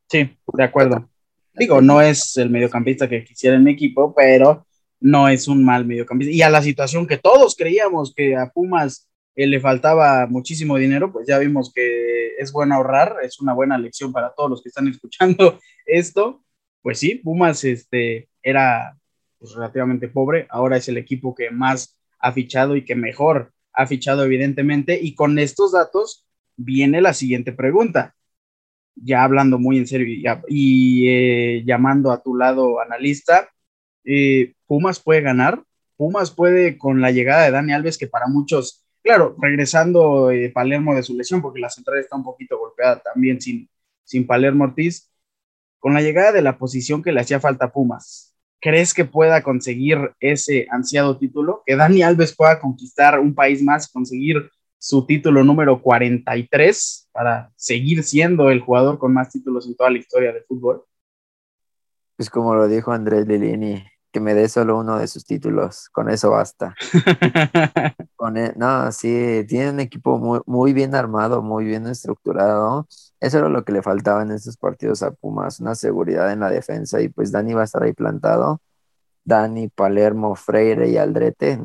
[0.09, 1.07] Sí, de acuerdo.
[1.57, 4.66] Digo, no es el mediocampista que quisiera en mi equipo, pero
[5.01, 6.33] no es un mal mediocampista.
[6.33, 11.12] Y a la situación que todos creíamos que a Pumas eh, le faltaba muchísimo dinero,
[11.12, 14.69] pues ya vimos que es bueno ahorrar, es una buena lección para todos los que
[14.69, 16.42] están escuchando esto.
[16.83, 18.97] Pues sí, Pumas este, era
[19.38, 23.87] pues, relativamente pobre, ahora es el equipo que más ha fichado y que mejor ha
[23.87, 24.99] fichado evidentemente.
[25.01, 28.16] Y con estos datos viene la siguiente pregunta
[28.97, 30.07] ya hablando muy en serio
[30.49, 33.49] y, eh, llamando a tu lado analista,
[34.05, 35.63] eh, Pumas puede ganar,
[35.97, 40.95] Pumas puede con la llegada de Dani Alves, que para muchos, claro, regresando eh, Palermo
[40.95, 43.69] de su lesión, porque la central está un poquito golpeada también sin,
[44.05, 45.11] sin Palermo Ortiz,
[45.79, 49.43] con la llegada de la posición que le hacía falta a Pumas, ¿crees que pueda
[49.43, 51.63] conseguir ese ansiado título?
[51.67, 58.03] Que Dani Alves pueda conquistar un país más, conseguir su título número 43 para seguir
[58.03, 60.85] siendo el jugador con más títulos en toda la historia del fútbol?
[62.17, 66.09] Pues como lo dijo Andrés Lilini, que me dé solo uno de sus títulos, con
[66.09, 66.75] eso basta.
[68.17, 72.87] con e, no, sí, tiene un equipo muy, muy bien armado, muy bien estructurado.
[73.21, 76.51] Eso era lo que le faltaba en estos partidos a Pumas, una seguridad en la
[76.51, 78.62] defensa y pues Dani va a estar ahí plantado.
[79.27, 81.59] Dani, Palermo, Freire y Aldrete.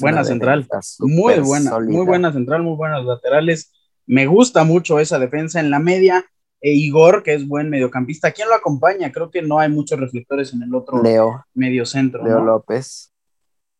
[0.00, 0.66] buena central,
[1.00, 3.72] muy buena, muy buena central, muy buenas laterales.
[4.06, 6.24] Me gusta mucho esa defensa en la media.
[6.60, 9.12] E Igor, que es buen mediocampista, ¿quién lo acompaña?
[9.12, 12.24] Creo que no hay muchos reflectores en el otro Leo, medio centro.
[12.24, 13.12] Leo López.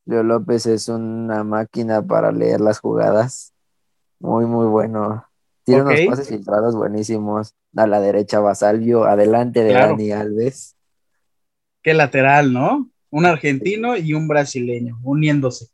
[0.04, 3.54] Leo López es una máquina para leer las jugadas.
[4.18, 5.24] Muy, muy bueno.
[5.62, 7.54] Tiene unos pases filtrados buenísimos.
[7.74, 10.76] A la derecha Basalvio, adelante de Dani Alves.
[11.82, 12.90] Qué lateral, ¿no?
[13.14, 15.68] Un argentino y un brasileño, uniéndose.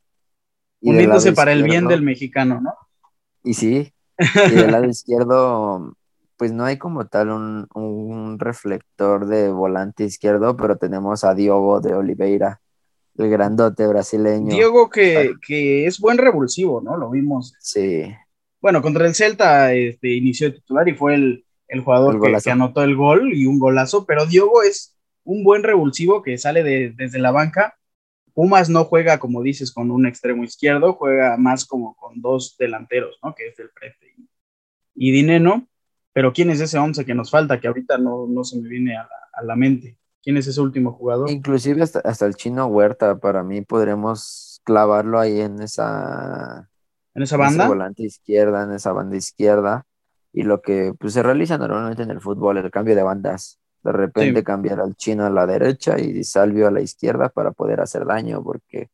[0.82, 2.74] uniéndose para el bien del mexicano, ¿no?
[3.42, 3.94] Y sí.
[4.18, 5.96] Y del lado izquierdo,
[6.36, 11.94] pues no hay como tal un, reflector de volante izquierdo, pero tenemos a Diogo de
[11.94, 12.60] Oliveira,
[13.16, 14.54] el grandote brasileño.
[14.54, 16.98] Diogo que, que es buen revulsivo, ¿no?
[16.98, 17.54] Lo vimos.
[17.58, 18.02] Sí.
[18.60, 21.44] Bueno, contra el Celta este, inició titular y fue el,
[21.82, 26.22] jugador que, que, anotó el gol y un golazo, pero Diogo es un buen revulsivo
[26.22, 27.76] que sale desde la banca.
[28.34, 33.18] Pumas no juega, como dices, con un extremo izquierdo, juega más como con dos delanteros,
[33.22, 33.34] ¿no?
[33.34, 34.14] Que es el Prete
[34.94, 35.68] y, Dineno.
[36.12, 37.60] Pero ¿quién es ese once que nos falta?
[37.60, 39.08] Que ahorita no, no se me viene a
[39.42, 39.96] la, mente.
[40.22, 41.30] ¿Quién es ese último jugador?
[41.30, 46.68] Inclusive hasta, hasta, el chino Huerta, para mí podremos clavarlo ahí en esa...
[47.14, 47.66] ¿En esa banda?
[47.66, 49.86] volante izquierda, en esa banda izquierda.
[50.32, 53.92] Y lo que pues, se realiza normalmente en el fútbol, el cambio de bandas de
[53.92, 58.04] repente cambiar al chino a la derecha y Salvio a la izquierda para poder hacer
[58.04, 58.88] daño, porque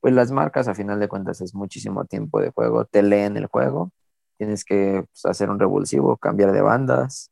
[0.00, 3.46] pues las marcas a final de cuentas es muchísimo tiempo de juego, te leen el
[3.46, 3.92] juego,
[4.38, 7.30] tienes que pues, hacer un revulsivo, cambiar de bandas.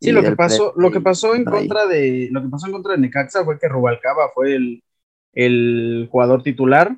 [0.00, 2.92] Sí, lo que pasó, lo que pasó en contra de, lo que pasó en contra
[2.92, 4.82] de Necaxa fue que Rubalcaba fue el,
[5.32, 6.96] el jugador titular,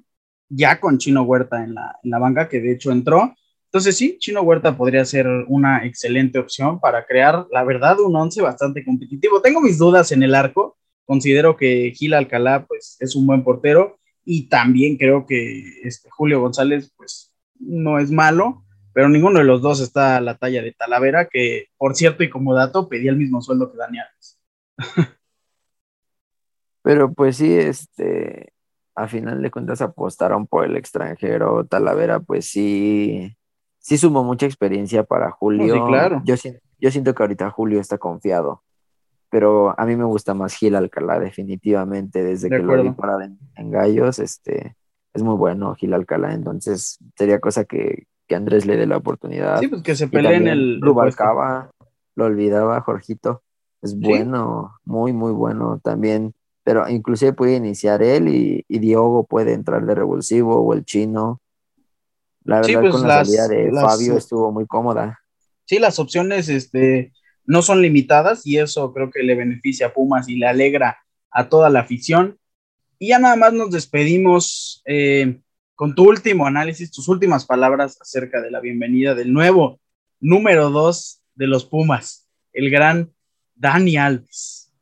[0.49, 3.35] ya con Chino Huerta en la, en la banca, que de hecho entró,
[3.71, 8.43] entonces sí, Chino Huerta podría ser una excelente opción para crear, la verdad, un once
[8.43, 9.41] bastante competitivo.
[9.41, 14.01] Tengo mis dudas en el arco, considero que Gil Alcalá pues, es un buen portero
[14.25, 19.63] y también creo que este, Julio González pues no es malo, pero ninguno de los
[19.63, 23.19] dos está a la talla de Talavera, que por cierto y como dato pedía el
[23.19, 24.07] mismo sueldo que Daniel.
[26.83, 28.53] Pero pues sí, este,
[28.97, 33.37] a final de cuentas apostaron por el extranjero, Talavera pues sí
[33.81, 35.75] sí sumó mucha experiencia para Julio.
[35.75, 36.23] Sí, claro.
[36.25, 36.35] Yo,
[36.79, 38.63] yo siento que ahorita Julio está confiado,
[39.31, 43.71] pero a mí me gusta más Gil Alcalá, definitivamente, desde que lo vi parado en,
[43.71, 44.77] Gallos, este,
[45.13, 49.59] es muy bueno Gil Alcalá, entonces sería cosa que, que Andrés le dé la oportunidad.
[49.59, 50.81] Sí, pues que se pelee en el...
[50.81, 51.71] Rubalcaba,
[52.15, 53.43] lo olvidaba, Jorgito,
[53.83, 59.55] es bueno, muy, muy bueno también, pero inclusive puede iniciar él y, y Diogo puede
[59.55, 61.41] entrar de revulsivo o el chino
[62.51, 65.21] la verdad, pues con la salida de Fabio estuvo muy cómoda.
[65.65, 67.13] Sí, las opciones este,
[67.45, 70.99] no son limitadas y eso creo que le beneficia a Pumas y le alegra
[71.31, 72.39] a toda la afición.
[72.99, 75.41] Y ya nada más nos despedimos eh,
[75.77, 79.81] con tu último análisis, tus últimas palabras acerca de la bienvenida del nuevo
[80.19, 83.13] número dos de los Pumas, el gran
[83.55, 84.73] Dani Alves.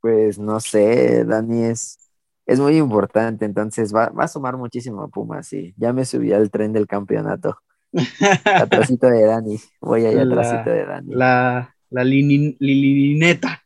[0.00, 2.03] Pues no sé, Dani es
[2.46, 5.74] es muy importante, entonces va, a sumar muchísimo a Pumas, sí.
[5.76, 7.58] Ya me subí al tren del campeonato.
[8.44, 11.14] atrásito de Dani, voy allá atrásito de Dani.
[11.14, 13.62] La, la lilineta.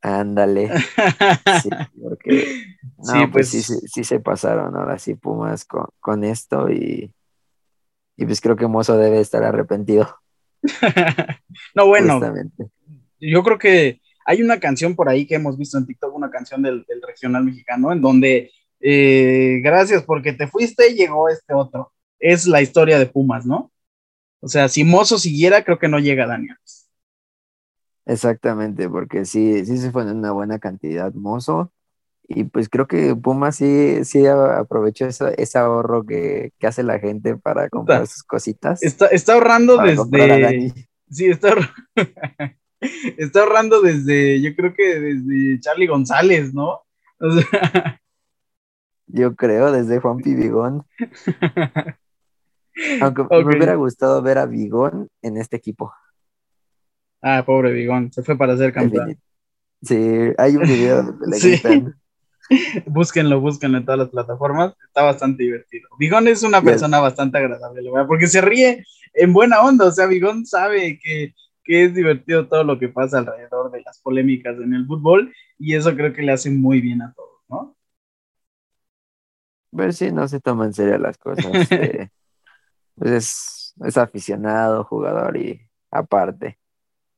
[0.00, 0.70] Ándale.
[1.62, 1.70] Sí,
[2.02, 2.40] porque
[3.02, 7.12] sí, pues, sí, sí, se pasaron ahora sí Pumas con, esto y,
[8.16, 10.18] y pues creo que Mozo debe estar arrepentido.
[11.74, 12.20] no, bueno,
[13.20, 16.60] yo creo que hay una canción por ahí que hemos visto en TikTok, una canción
[16.60, 21.92] del, regional mexicano, en donde eh, gracias porque te fuiste, llegó este otro.
[22.18, 23.70] Es la historia de Pumas, ¿no?
[24.40, 26.56] O sea, si Mozo siguiera, creo que no llega Daniel.
[28.04, 31.72] Exactamente, porque sí, sí se fue en una buena cantidad Mozo.
[32.28, 37.68] Y pues creo que Pumas sí, sí aprovechó ese ahorro que, hace la gente para
[37.68, 38.82] comprar sus cositas.
[38.82, 40.72] Está, está ahorrando desde.
[41.08, 41.72] Sí, está ahorrando.
[43.16, 46.82] está ahorrando desde, yo creo que desde Charlie González, ¿no?
[49.06, 50.84] yo creo, desde Juan Pibigón.
[53.00, 55.94] Aunque me hubiera gustado ver a Bigón en este equipo.
[57.22, 59.18] Ah, pobre Bigón, se fue para ser campeón.
[59.82, 59.96] Sí,
[60.36, 61.62] hay un video donde le sí.
[62.86, 64.74] búsquenlo, búsquenlo en todas las plataformas.
[64.86, 65.88] Está bastante divertido.
[65.98, 68.84] Bigón es una persona bastante agradable, porque se ríe
[69.14, 69.86] en buena onda.
[69.86, 71.32] O sea, Bigón sabe que
[71.66, 75.74] que es divertido todo lo que pasa alrededor de las polémicas en el fútbol y
[75.74, 77.76] eso creo que le hace muy bien a todos, ¿no?
[79.72, 81.44] Ver si no se toman en serio las cosas.
[81.70, 82.08] Eh,
[82.94, 86.58] pues es, aficionado, jugador y aparte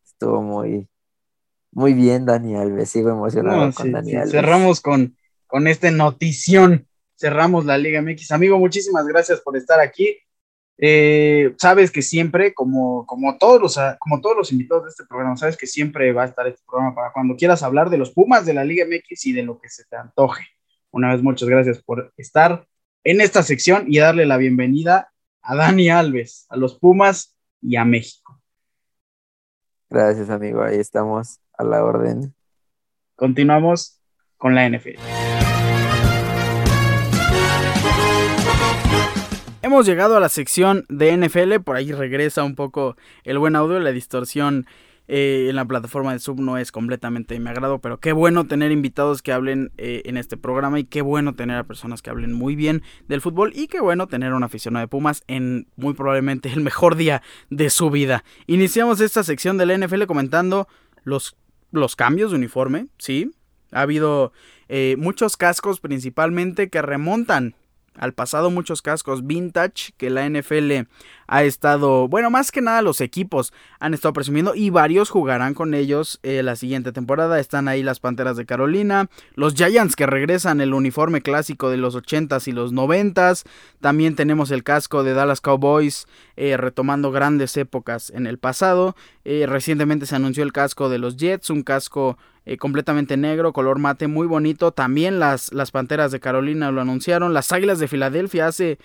[0.04, 0.88] estuvo muy,
[1.70, 4.32] muy bien Dani Alves, sigo emocionado con Dani Alves.
[4.32, 8.32] Cerramos con, con esta notición, cerramos la Liga MX.
[8.32, 10.16] Amigo, muchísimas gracias por estar aquí.
[10.80, 15.36] Eh, sabes que siempre, como, como, todos los, como todos los invitados de este programa,
[15.36, 18.46] sabes que siempre va a estar este programa para cuando quieras hablar de los Pumas,
[18.46, 20.46] de la Liga MX y de lo que se te antoje.
[20.90, 22.66] Una vez, muchas gracias por estar
[23.02, 25.12] en esta sección y darle la bienvenida
[25.42, 28.40] a Dani Alves, a los Pumas y a México.
[29.90, 30.62] Gracias, amigo.
[30.62, 32.34] Ahí estamos a la orden.
[33.16, 34.00] Continuamos
[34.36, 35.17] con la NFL.
[39.68, 43.78] Hemos llegado a la sección de NFL, por ahí regresa un poco el buen audio,
[43.78, 44.64] la distorsión
[45.08, 48.46] eh, en la plataforma de Sub no es completamente de mi agrado, pero qué bueno
[48.46, 52.08] tener invitados que hablen eh, en este programa y qué bueno tener a personas que
[52.08, 55.66] hablen muy bien del fútbol y qué bueno tener a un aficionado de Pumas en
[55.76, 58.24] muy probablemente el mejor día de su vida.
[58.46, 60.66] Iniciamos esta sección del NFL comentando
[61.04, 61.36] los,
[61.72, 63.32] los cambios de uniforme, ¿sí?
[63.70, 64.32] Ha habido
[64.70, 67.54] eh, muchos cascos principalmente que remontan
[67.98, 70.88] al pasado muchos cascos vintage que la NFL
[71.26, 75.74] ha estado, bueno, más que nada los equipos han estado presumiendo y varios jugarán con
[75.74, 77.38] ellos eh, la siguiente temporada.
[77.38, 81.94] Están ahí las Panteras de Carolina, los Giants que regresan el uniforme clásico de los
[81.94, 83.44] 80s y los 90s.
[83.80, 86.06] También tenemos el casco de Dallas Cowboys
[86.36, 88.96] eh, retomando grandes épocas en el pasado.
[89.30, 92.16] Eh, recientemente se anunció el casco de los Jets, un casco
[92.58, 94.72] completamente negro, color mate, muy bonito.
[94.72, 97.34] También las, las Panteras de Carolina lo anunciaron.
[97.34, 98.78] Las Águilas de Filadelfia hace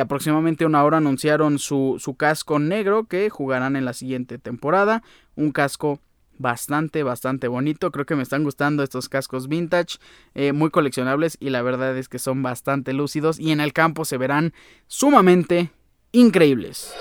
[0.00, 5.02] aproximadamente una hora anunciaron su, su, casco negro que jugarán en la siguiente temporada.
[5.36, 6.00] Un casco
[6.40, 7.92] bastante, bastante bonito.
[7.92, 9.98] Creo que me están gustando estos cascos vintage,
[10.34, 14.04] eh, muy coleccionables y la verdad es que son bastante lúcidos y en el campo
[14.04, 14.52] se verán
[14.86, 15.70] sumamente
[16.12, 16.92] increíbles.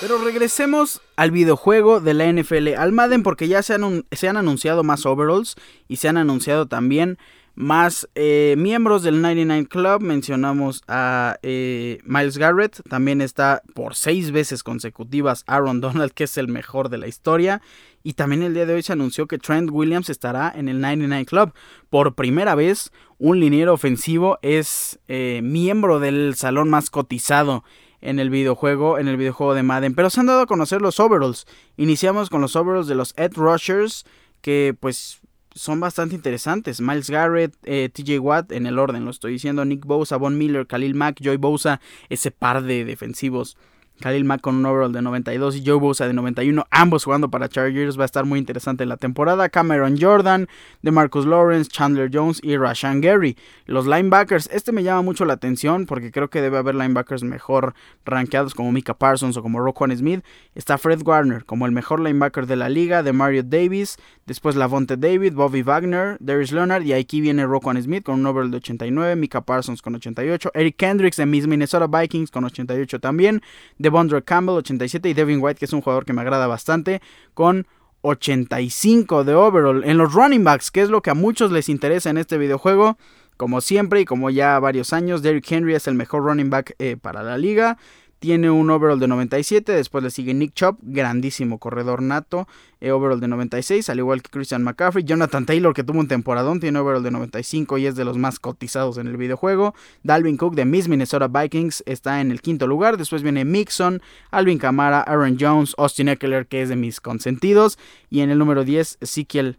[0.00, 5.04] Pero regresemos al videojuego de la NFL, al Madden, porque ya se han, anunciado más
[5.04, 5.56] overalls
[5.88, 7.18] y se han anunciado también
[7.56, 10.00] más eh, miembros del 99 Club.
[10.02, 12.80] Mencionamos a eh, Miles Garrett.
[12.88, 17.60] También está por seis veces consecutivas Aaron Donald, que es el mejor de la historia.
[18.04, 21.26] Y también el día de hoy se anunció que Trent Williams estará en el 99
[21.26, 21.52] Club.
[21.90, 27.64] Por primera vez, un liniero ofensivo es eh, miembro del salón más cotizado
[28.00, 29.94] en el videojuego, en el videojuego de Madden.
[29.94, 31.46] Pero se han dado a conocer los overalls.
[31.76, 34.04] Iniciamos con los overalls de los Ed Rushers,
[34.40, 35.20] que pues
[35.54, 36.80] son bastante interesantes.
[36.80, 40.66] Miles Garrett, eh, TJ Watt, en el orden lo estoy diciendo, Nick Bosa, Von Miller,
[40.66, 43.56] Khalil Mack, Joy Bosa, ese par de defensivos
[44.00, 47.48] Khalil Mack con un overall de 92 y Joe Bosa de 91, ambos jugando para
[47.48, 49.48] Chargers, va a estar muy interesante la temporada.
[49.48, 50.48] Cameron Jordan,
[50.82, 53.36] de Marcus Lawrence, Chandler Jones y Rashan Gary.
[53.66, 57.74] Los linebackers, este me llama mucho la atención porque creo que debe haber linebackers mejor
[58.04, 60.24] rankeados como Mika Parsons o como Roquan Smith.
[60.54, 64.96] Está Fred Warner como el mejor linebacker de la liga, de Mario Davis, después Lavonte
[64.96, 69.16] David, Bobby Wagner, Darius Leonard y aquí viene Roquan Smith con un overall de 89,
[69.16, 73.42] Mika Parsons con 88, Eric Kendricks de Minnesota Vikings con 88 también.
[73.88, 77.00] Devondre Campbell 87 y Devin White, que es un jugador que me agrada bastante,
[77.32, 77.66] con
[78.02, 79.82] 85 de overall.
[79.84, 82.98] En los running backs, que es lo que a muchos les interesa en este videojuego,
[83.38, 86.96] como siempre y como ya varios años, Derrick Henry es el mejor running back eh,
[87.00, 87.78] para la liga
[88.18, 92.48] tiene un overall de 97, después le sigue Nick Chop, grandísimo corredor nato,
[92.80, 96.60] eh, overall de 96, al igual que Christian McCaffrey, Jonathan Taylor que tuvo un temporadón,
[96.60, 100.54] tiene overall de 95 y es de los más cotizados en el videojuego, Dalvin Cook
[100.54, 105.36] de Miss Minnesota Vikings está en el quinto lugar, después viene Mixon, Alvin Kamara, Aaron
[105.38, 107.78] Jones, Austin Eckler que es de mis consentidos.
[108.10, 109.58] Y en el número 10 Ezekiel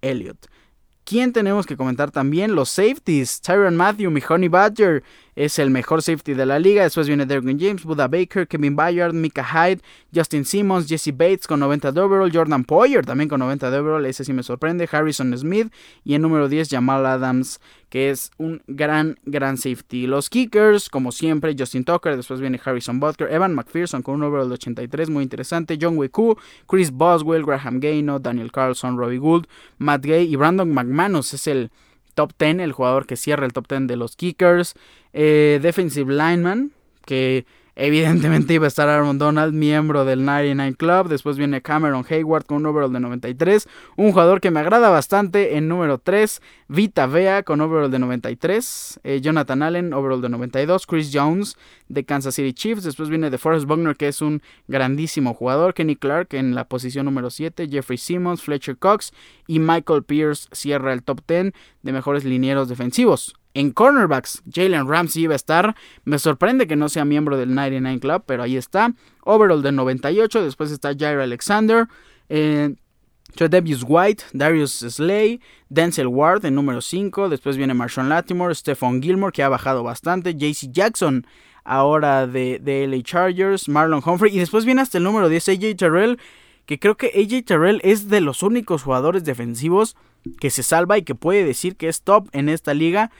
[0.00, 0.46] Elliott.
[1.10, 2.54] ¿Quién tenemos que comentar también?
[2.54, 3.40] Los safeties.
[3.40, 5.02] Tyron Matthew, mi Honey Badger,
[5.34, 6.84] es el mejor safety de la liga.
[6.84, 9.82] Después viene Derwin James, Buda Baker, Kevin Bayard, Mika Hyde,
[10.14, 14.06] Justin Simmons, Jesse Bates con 90 de overall, Jordan Poyer también con 90 de overall,
[14.06, 15.72] ese sí me sorprende, Harrison Smith
[16.04, 17.58] y en número 10 Jamal Adams
[17.90, 20.06] que es un gran, gran safety.
[20.06, 24.48] Los kickers, como siempre, Justin Tucker, después viene Harrison Butker, Evan McPherson con un overall
[24.48, 26.36] de 83, muy interesante, John Wiku,
[26.66, 29.46] Chris Boswell, Graham Gaino, Daniel Carlson, Robbie Gould,
[29.78, 31.70] Matt Gay y Brandon McManus es el
[32.14, 34.74] top 10, el jugador que cierra el top 10 de los kickers.
[35.12, 36.70] Eh, defensive lineman,
[37.04, 37.44] que
[37.76, 41.08] Evidentemente iba a estar Aaron Donald, miembro del 99 Club.
[41.08, 43.68] Después viene Cameron Hayward con un overall de 93.
[43.96, 46.42] Un jugador que me agrada bastante en número 3.
[46.68, 49.00] Vita Vea con overall de 93.
[49.04, 50.86] Eh, Jonathan Allen, overall de 92.
[50.86, 51.56] Chris Jones
[51.88, 52.84] de Kansas City Chiefs.
[52.84, 55.74] Después viene de Forrest Buckner, que es un grandísimo jugador.
[55.74, 57.68] Kenny Clark en la posición número 7.
[57.70, 59.12] Jeffrey Simmons, Fletcher Cox
[59.46, 61.52] y Michael Pierce cierra el top 10
[61.82, 63.39] de mejores linieros defensivos.
[63.52, 65.74] En cornerbacks, Jalen Ramsey iba a estar.
[66.04, 68.94] Me sorprende que no sea miembro del 99 Club, pero ahí está.
[69.24, 70.44] Overall de 98.
[70.44, 71.88] Después está Jair Alexander.
[72.28, 72.76] Eh,
[73.86, 77.28] White, Darius Slay, Denzel Ward en número 5.
[77.28, 80.34] Después viene Marshawn Latimore, Stephon Gilmore, que ha bajado bastante.
[80.34, 81.26] JC Jackson,
[81.64, 83.68] ahora de, de LA Chargers.
[83.68, 84.34] Marlon Humphrey.
[84.34, 86.18] Y después viene hasta el número 10, AJ Terrell.
[86.66, 89.96] Que creo que AJ Terrell es de los únicos jugadores defensivos
[90.38, 93.10] que se salva y que puede decir que es top en esta liga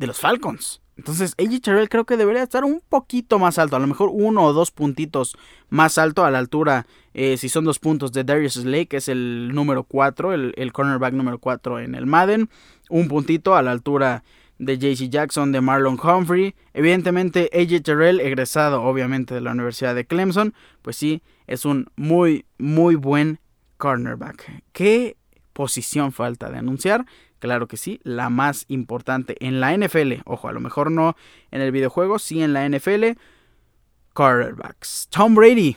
[0.00, 0.80] de los Falcons.
[0.96, 4.44] Entonces, AJ Terrell creo que debería estar un poquito más alto, a lo mejor uno
[4.44, 5.36] o dos puntitos
[5.68, 9.08] más alto a la altura, eh, si son dos puntos de Darius Slay, que es
[9.08, 12.48] el número 4, el, cornerback número 4 en el Madden,
[12.88, 14.24] un puntito a la altura
[14.58, 20.06] de JC Jackson, de Marlon Humphrey, evidentemente AJ Terrell, egresado obviamente de la Universidad de
[20.06, 23.38] Clemson, pues sí, es un muy, muy buen
[23.76, 24.62] cornerback.
[24.72, 25.16] ¿Qué
[25.52, 27.04] posición falta de anunciar?
[27.40, 30.20] Claro que sí, la más importante en la NFL.
[30.26, 31.16] Ojo, a lo mejor no
[31.50, 33.18] en el videojuego, sí en la NFL.
[34.14, 35.08] Quarterbacks.
[35.10, 35.76] Tom Brady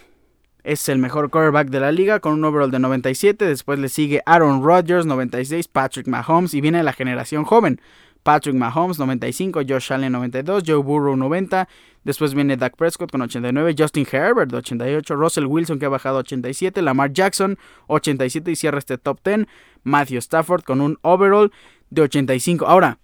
[0.64, 3.46] es el mejor quarterback de la liga con un overall de 97.
[3.46, 5.70] Después le sigue Aaron Rodgers, 96.
[5.70, 7.80] Patrick Mahomes y viene la generación joven.
[8.24, 11.68] Patrick Mahomes 95, Josh Allen 92, Joe Burrow 90,
[12.04, 16.82] después viene Dak Prescott con 89, Justin Herbert 88, Russell Wilson que ha bajado 87,
[16.82, 17.58] Lamar Jackson
[17.88, 19.48] 87 y cierra este top 10,
[19.84, 21.52] Matthew Stafford con un overall
[21.90, 22.66] de 85.
[22.66, 23.00] Ahora,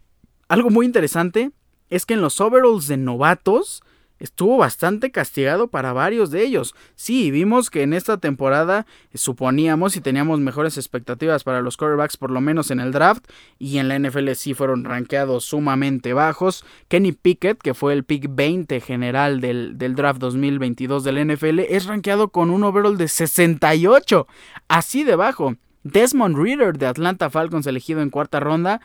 [0.47, 1.51] algo muy interesante
[1.89, 3.83] es que en los overalls de novatos
[4.19, 6.75] estuvo bastante castigado para varios de ellos.
[6.95, 12.31] Sí, vimos que en esta temporada suponíamos y teníamos mejores expectativas para los quarterbacks, por
[12.31, 13.25] lo menos en el draft,
[13.57, 16.65] y en la NFL sí fueron rankeados sumamente bajos.
[16.87, 21.85] Kenny Pickett, que fue el pick 20 general del, del draft 2022 del NFL, es
[21.85, 24.27] rankeado con un overall de 68,
[24.67, 25.55] así de bajo.
[25.83, 28.81] Desmond Reader de Atlanta Falcons elegido en cuarta ronda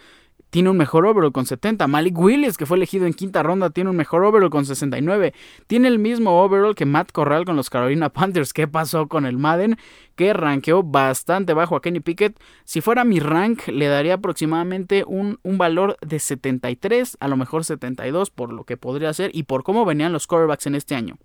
[0.55, 1.89] tiene un mejor overall con 70.
[1.89, 5.35] Malik Willis, que fue elegido en quinta ronda, tiene un mejor overall con 69.
[5.67, 8.53] Tiene el mismo overall que Matt Corral con los Carolina Panthers.
[8.53, 9.77] ¿Qué pasó con el Madden?
[10.15, 12.39] Que rankeó bastante bajo a Kenny Pickett.
[12.63, 17.65] Si fuera mi rank, le daría aproximadamente un, un valor de 73, a lo mejor
[17.65, 21.19] 72, por lo que podría ser y por cómo venían los quarterbacks en este año.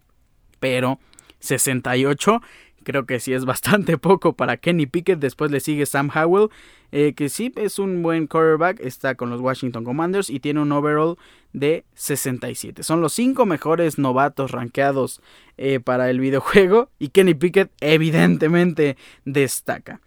[0.60, 0.98] Pero
[1.38, 2.42] 68
[2.84, 5.20] Creo que sí es bastante poco para Kenny Pickett.
[5.20, 6.50] Después le sigue Sam Howell,
[6.92, 8.80] eh, que sí es un buen quarterback.
[8.80, 11.18] Está con los Washington Commanders y tiene un overall
[11.54, 12.84] de 67.
[12.84, 15.22] Son los cinco mejores novatos rankeados
[15.58, 16.90] eh, para el videojuego.
[17.00, 20.02] Y Kenny Pickett evidentemente destaca.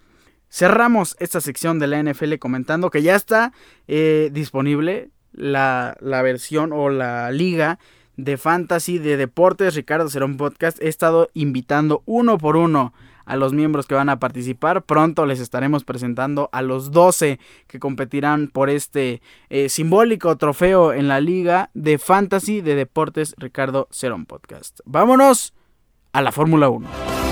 [0.50, 3.52] Cerramos esta sección de la NFL comentando que ya está
[3.88, 7.78] eh, disponible la, la versión o la liga
[8.16, 10.80] de fantasy, de deportes, Ricardo Serón Podcast.
[10.82, 12.92] He estado invitando uno por uno
[13.24, 14.82] a los miembros que van a participar.
[14.82, 21.08] Pronto les estaremos presentando a los 12 que competirán por este eh, simbólico trofeo en
[21.08, 24.80] la liga de fantasy de deportes Ricardo Cerón Podcast.
[24.84, 25.54] Vámonos
[26.12, 27.31] a la Fórmula 1.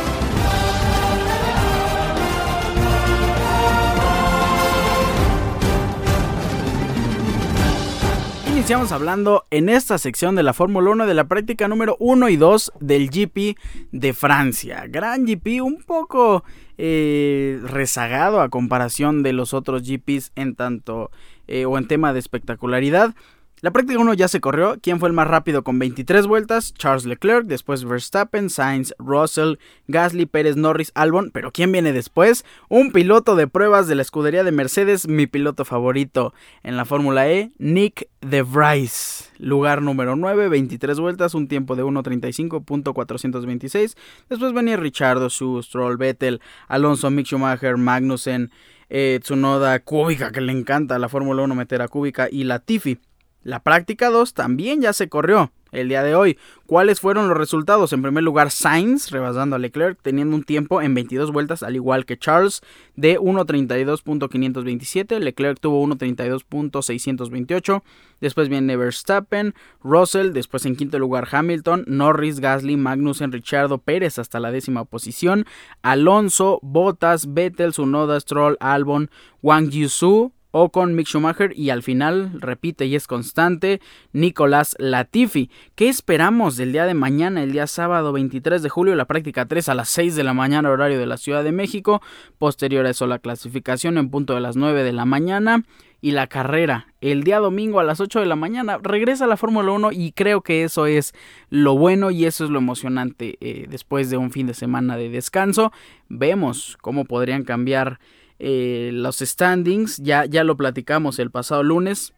[8.70, 12.36] Iniciamos hablando en esta sección de la Fórmula 1 de la práctica número 1 y
[12.36, 13.58] 2 del GP
[13.90, 14.84] de Francia.
[14.86, 16.44] Gran GP, un poco
[16.78, 21.10] eh, rezagado a comparación de los otros GPs en tanto
[21.48, 23.16] eh, o en tema de espectacularidad.
[23.62, 24.78] La práctica 1 ya se corrió.
[24.80, 26.72] ¿Quién fue el más rápido con 23 vueltas?
[26.72, 29.56] Charles Leclerc, después Verstappen, Sainz, Russell,
[29.86, 31.30] Gasly, Pérez, Norris, Albon.
[31.30, 32.46] Pero ¿quién viene después?
[32.70, 36.32] Un piloto de pruebas de la escudería de Mercedes, mi piloto favorito
[36.62, 39.30] en la Fórmula E, Nick de Vries.
[39.36, 43.94] Lugar número 9, 23 vueltas, un tiempo de 1.35.426.
[44.30, 48.50] Después venía Richardo, Schuh, Stroll, Vettel, Alonso, Mick Schumacher, Magnussen,
[48.88, 52.98] eh, Tsunoda, Kubica, que le encanta la Fórmula 1 meter a Kubica, y Latifi.
[53.42, 56.36] La práctica 2 también ya se corrió el día de hoy.
[56.66, 57.92] ¿Cuáles fueron los resultados?
[57.92, 62.04] En primer lugar, Sainz rebasando a Leclerc, teniendo un tiempo en 22 vueltas, al igual
[62.04, 62.60] que Charles,
[62.96, 65.18] de 1.32.527.
[65.18, 67.82] Leclerc tuvo 1.32.628.
[68.20, 74.40] Después viene Verstappen, Russell, después en quinto lugar Hamilton, Norris, Gasly, Magnussen, Richardo Pérez hasta
[74.40, 75.46] la décima posición,
[75.82, 79.10] Alonso, Bottas, Vettel, Sunoda, Stroll, Albon,
[79.42, 83.80] Wang Yusu, o con Mick Schumacher y al final repite y es constante
[84.12, 85.50] Nicolás Latifi.
[85.74, 89.68] ¿Qué esperamos del día de mañana, el día sábado 23 de julio, la práctica 3
[89.68, 92.02] a las 6 de la mañana horario de la Ciudad de México,
[92.38, 95.64] posterior a eso la clasificación en punto de las 9 de la mañana
[96.02, 98.78] y la carrera el día domingo a las 8 de la mañana.
[98.82, 101.14] Regresa la Fórmula 1 y creo que eso es
[101.48, 105.08] lo bueno y eso es lo emocionante eh, después de un fin de semana de
[105.08, 105.72] descanso.
[106.08, 108.00] Vemos cómo podrían cambiar
[108.40, 109.98] eh, los standings.
[109.98, 112.12] Ya, ya lo platicamos el pasado lunes.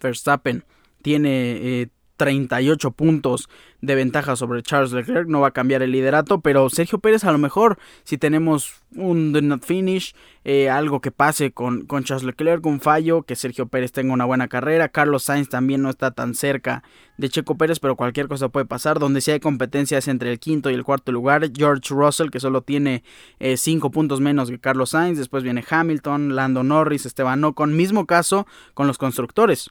[0.00, 0.64] Verstappen
[1.02, 3.48] tiene 38 eh, puntos
[3.80, 7.32] de ventaja sobre Charles Leclerc, no va a cambiar el liderato, pero Sergio Pérez a
[7.32, 10.14] lo mejor si tenemos un do not finish,
[10.44, 14.24] eh, algo que pase con, con Charles Leclerc, un fallo, que Sergio Pérez tenga una
[14.24, 16.82] buena carrera, Carlos Sainz también no está tan cerca
[17.18, 20.70] de Checo Pérez, pero cualquier cosa puede pasar, donde si hay competencias entre el quinto
[20.70, 23.02] y el cuarto lugar, George Russell que solo tiene
[23.40, 28.06] 5 eh, puntos menos que Carlos Sainz, después viene Hamilton, Lando Norris, Esteban Ocon, mismo
[28.06, 29.70] caso con los constructores.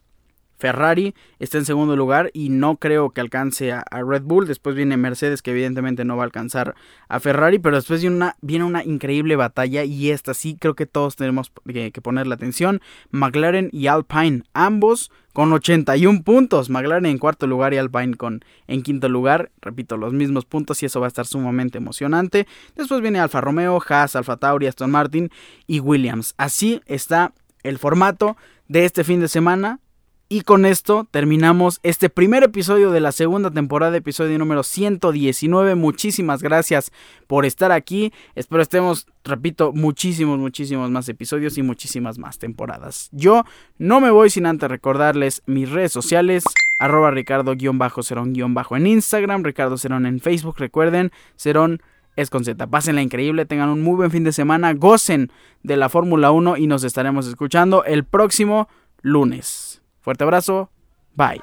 [0.58, 4.48] Ferrari está en segundo lugar y no creo que alcance a, Red Bull.
[4.48, 6.76] Después viene Mercedes que evidentemente no va a alcanzar
[7.08, 8.02] a Ferrari, pero después
[8.42, 12.36] viene una, increíble batalla y esta sí creo que todos tenemos que, que poner la
[12.36, 12.82] atención.
[13.12, 16.70] McLaren y Alpine, ambos con 81 puntos.
[16.70, 19.52] McLaren en cuarto lugar y Alpine con en quinto lugar.
[19.62, 22.48] Repito, los mismos puntos y eso va a estar sumamente emocionante.
[22.76, 25.30] Después viene Alfa Romeo, Haas, Alfa Tauri, Aston Martin
[25.68, 26.36] y Williams.
[26.38, 27.34] Así está
[27.64, 28.38] el formato
[28.70, 29.80] de este fin de semana.
[30.28, 35.76] Y con esto terminamos este primer episodio de la segunda temporada, episodio número 119.
[35.76, 36.92] Muchísimas gracias
[37.28, 38.12] por estar aquí.
[38.34, 43.10] Espero estemos, repito, muchísimos, muchísimos más episodios y muchísimas más temporadas.
[43.12, 43.44] Yo
[43.78, 46.44] no me voy sin antes recordarles mis redes sociales,
[46.80, 50.56] arroba ricardo-cerón- en Instagram, Ricardo Cerón en Facebook.
[50.58, 51.84] Recuerden, Cerón
[52.16, 52.66] es con Z.
[52.66, 56.66] Pásenla increíble, tengan un muy buen fin de semana, gocen de la Fórmula 1 y
[56.66, 58.68] nos estaremos escuchando el próximo
[59.04, 59.75] lunes.
[60.06, 60.70] Fuerte abrazo.
[61.16, 61.42] Bye.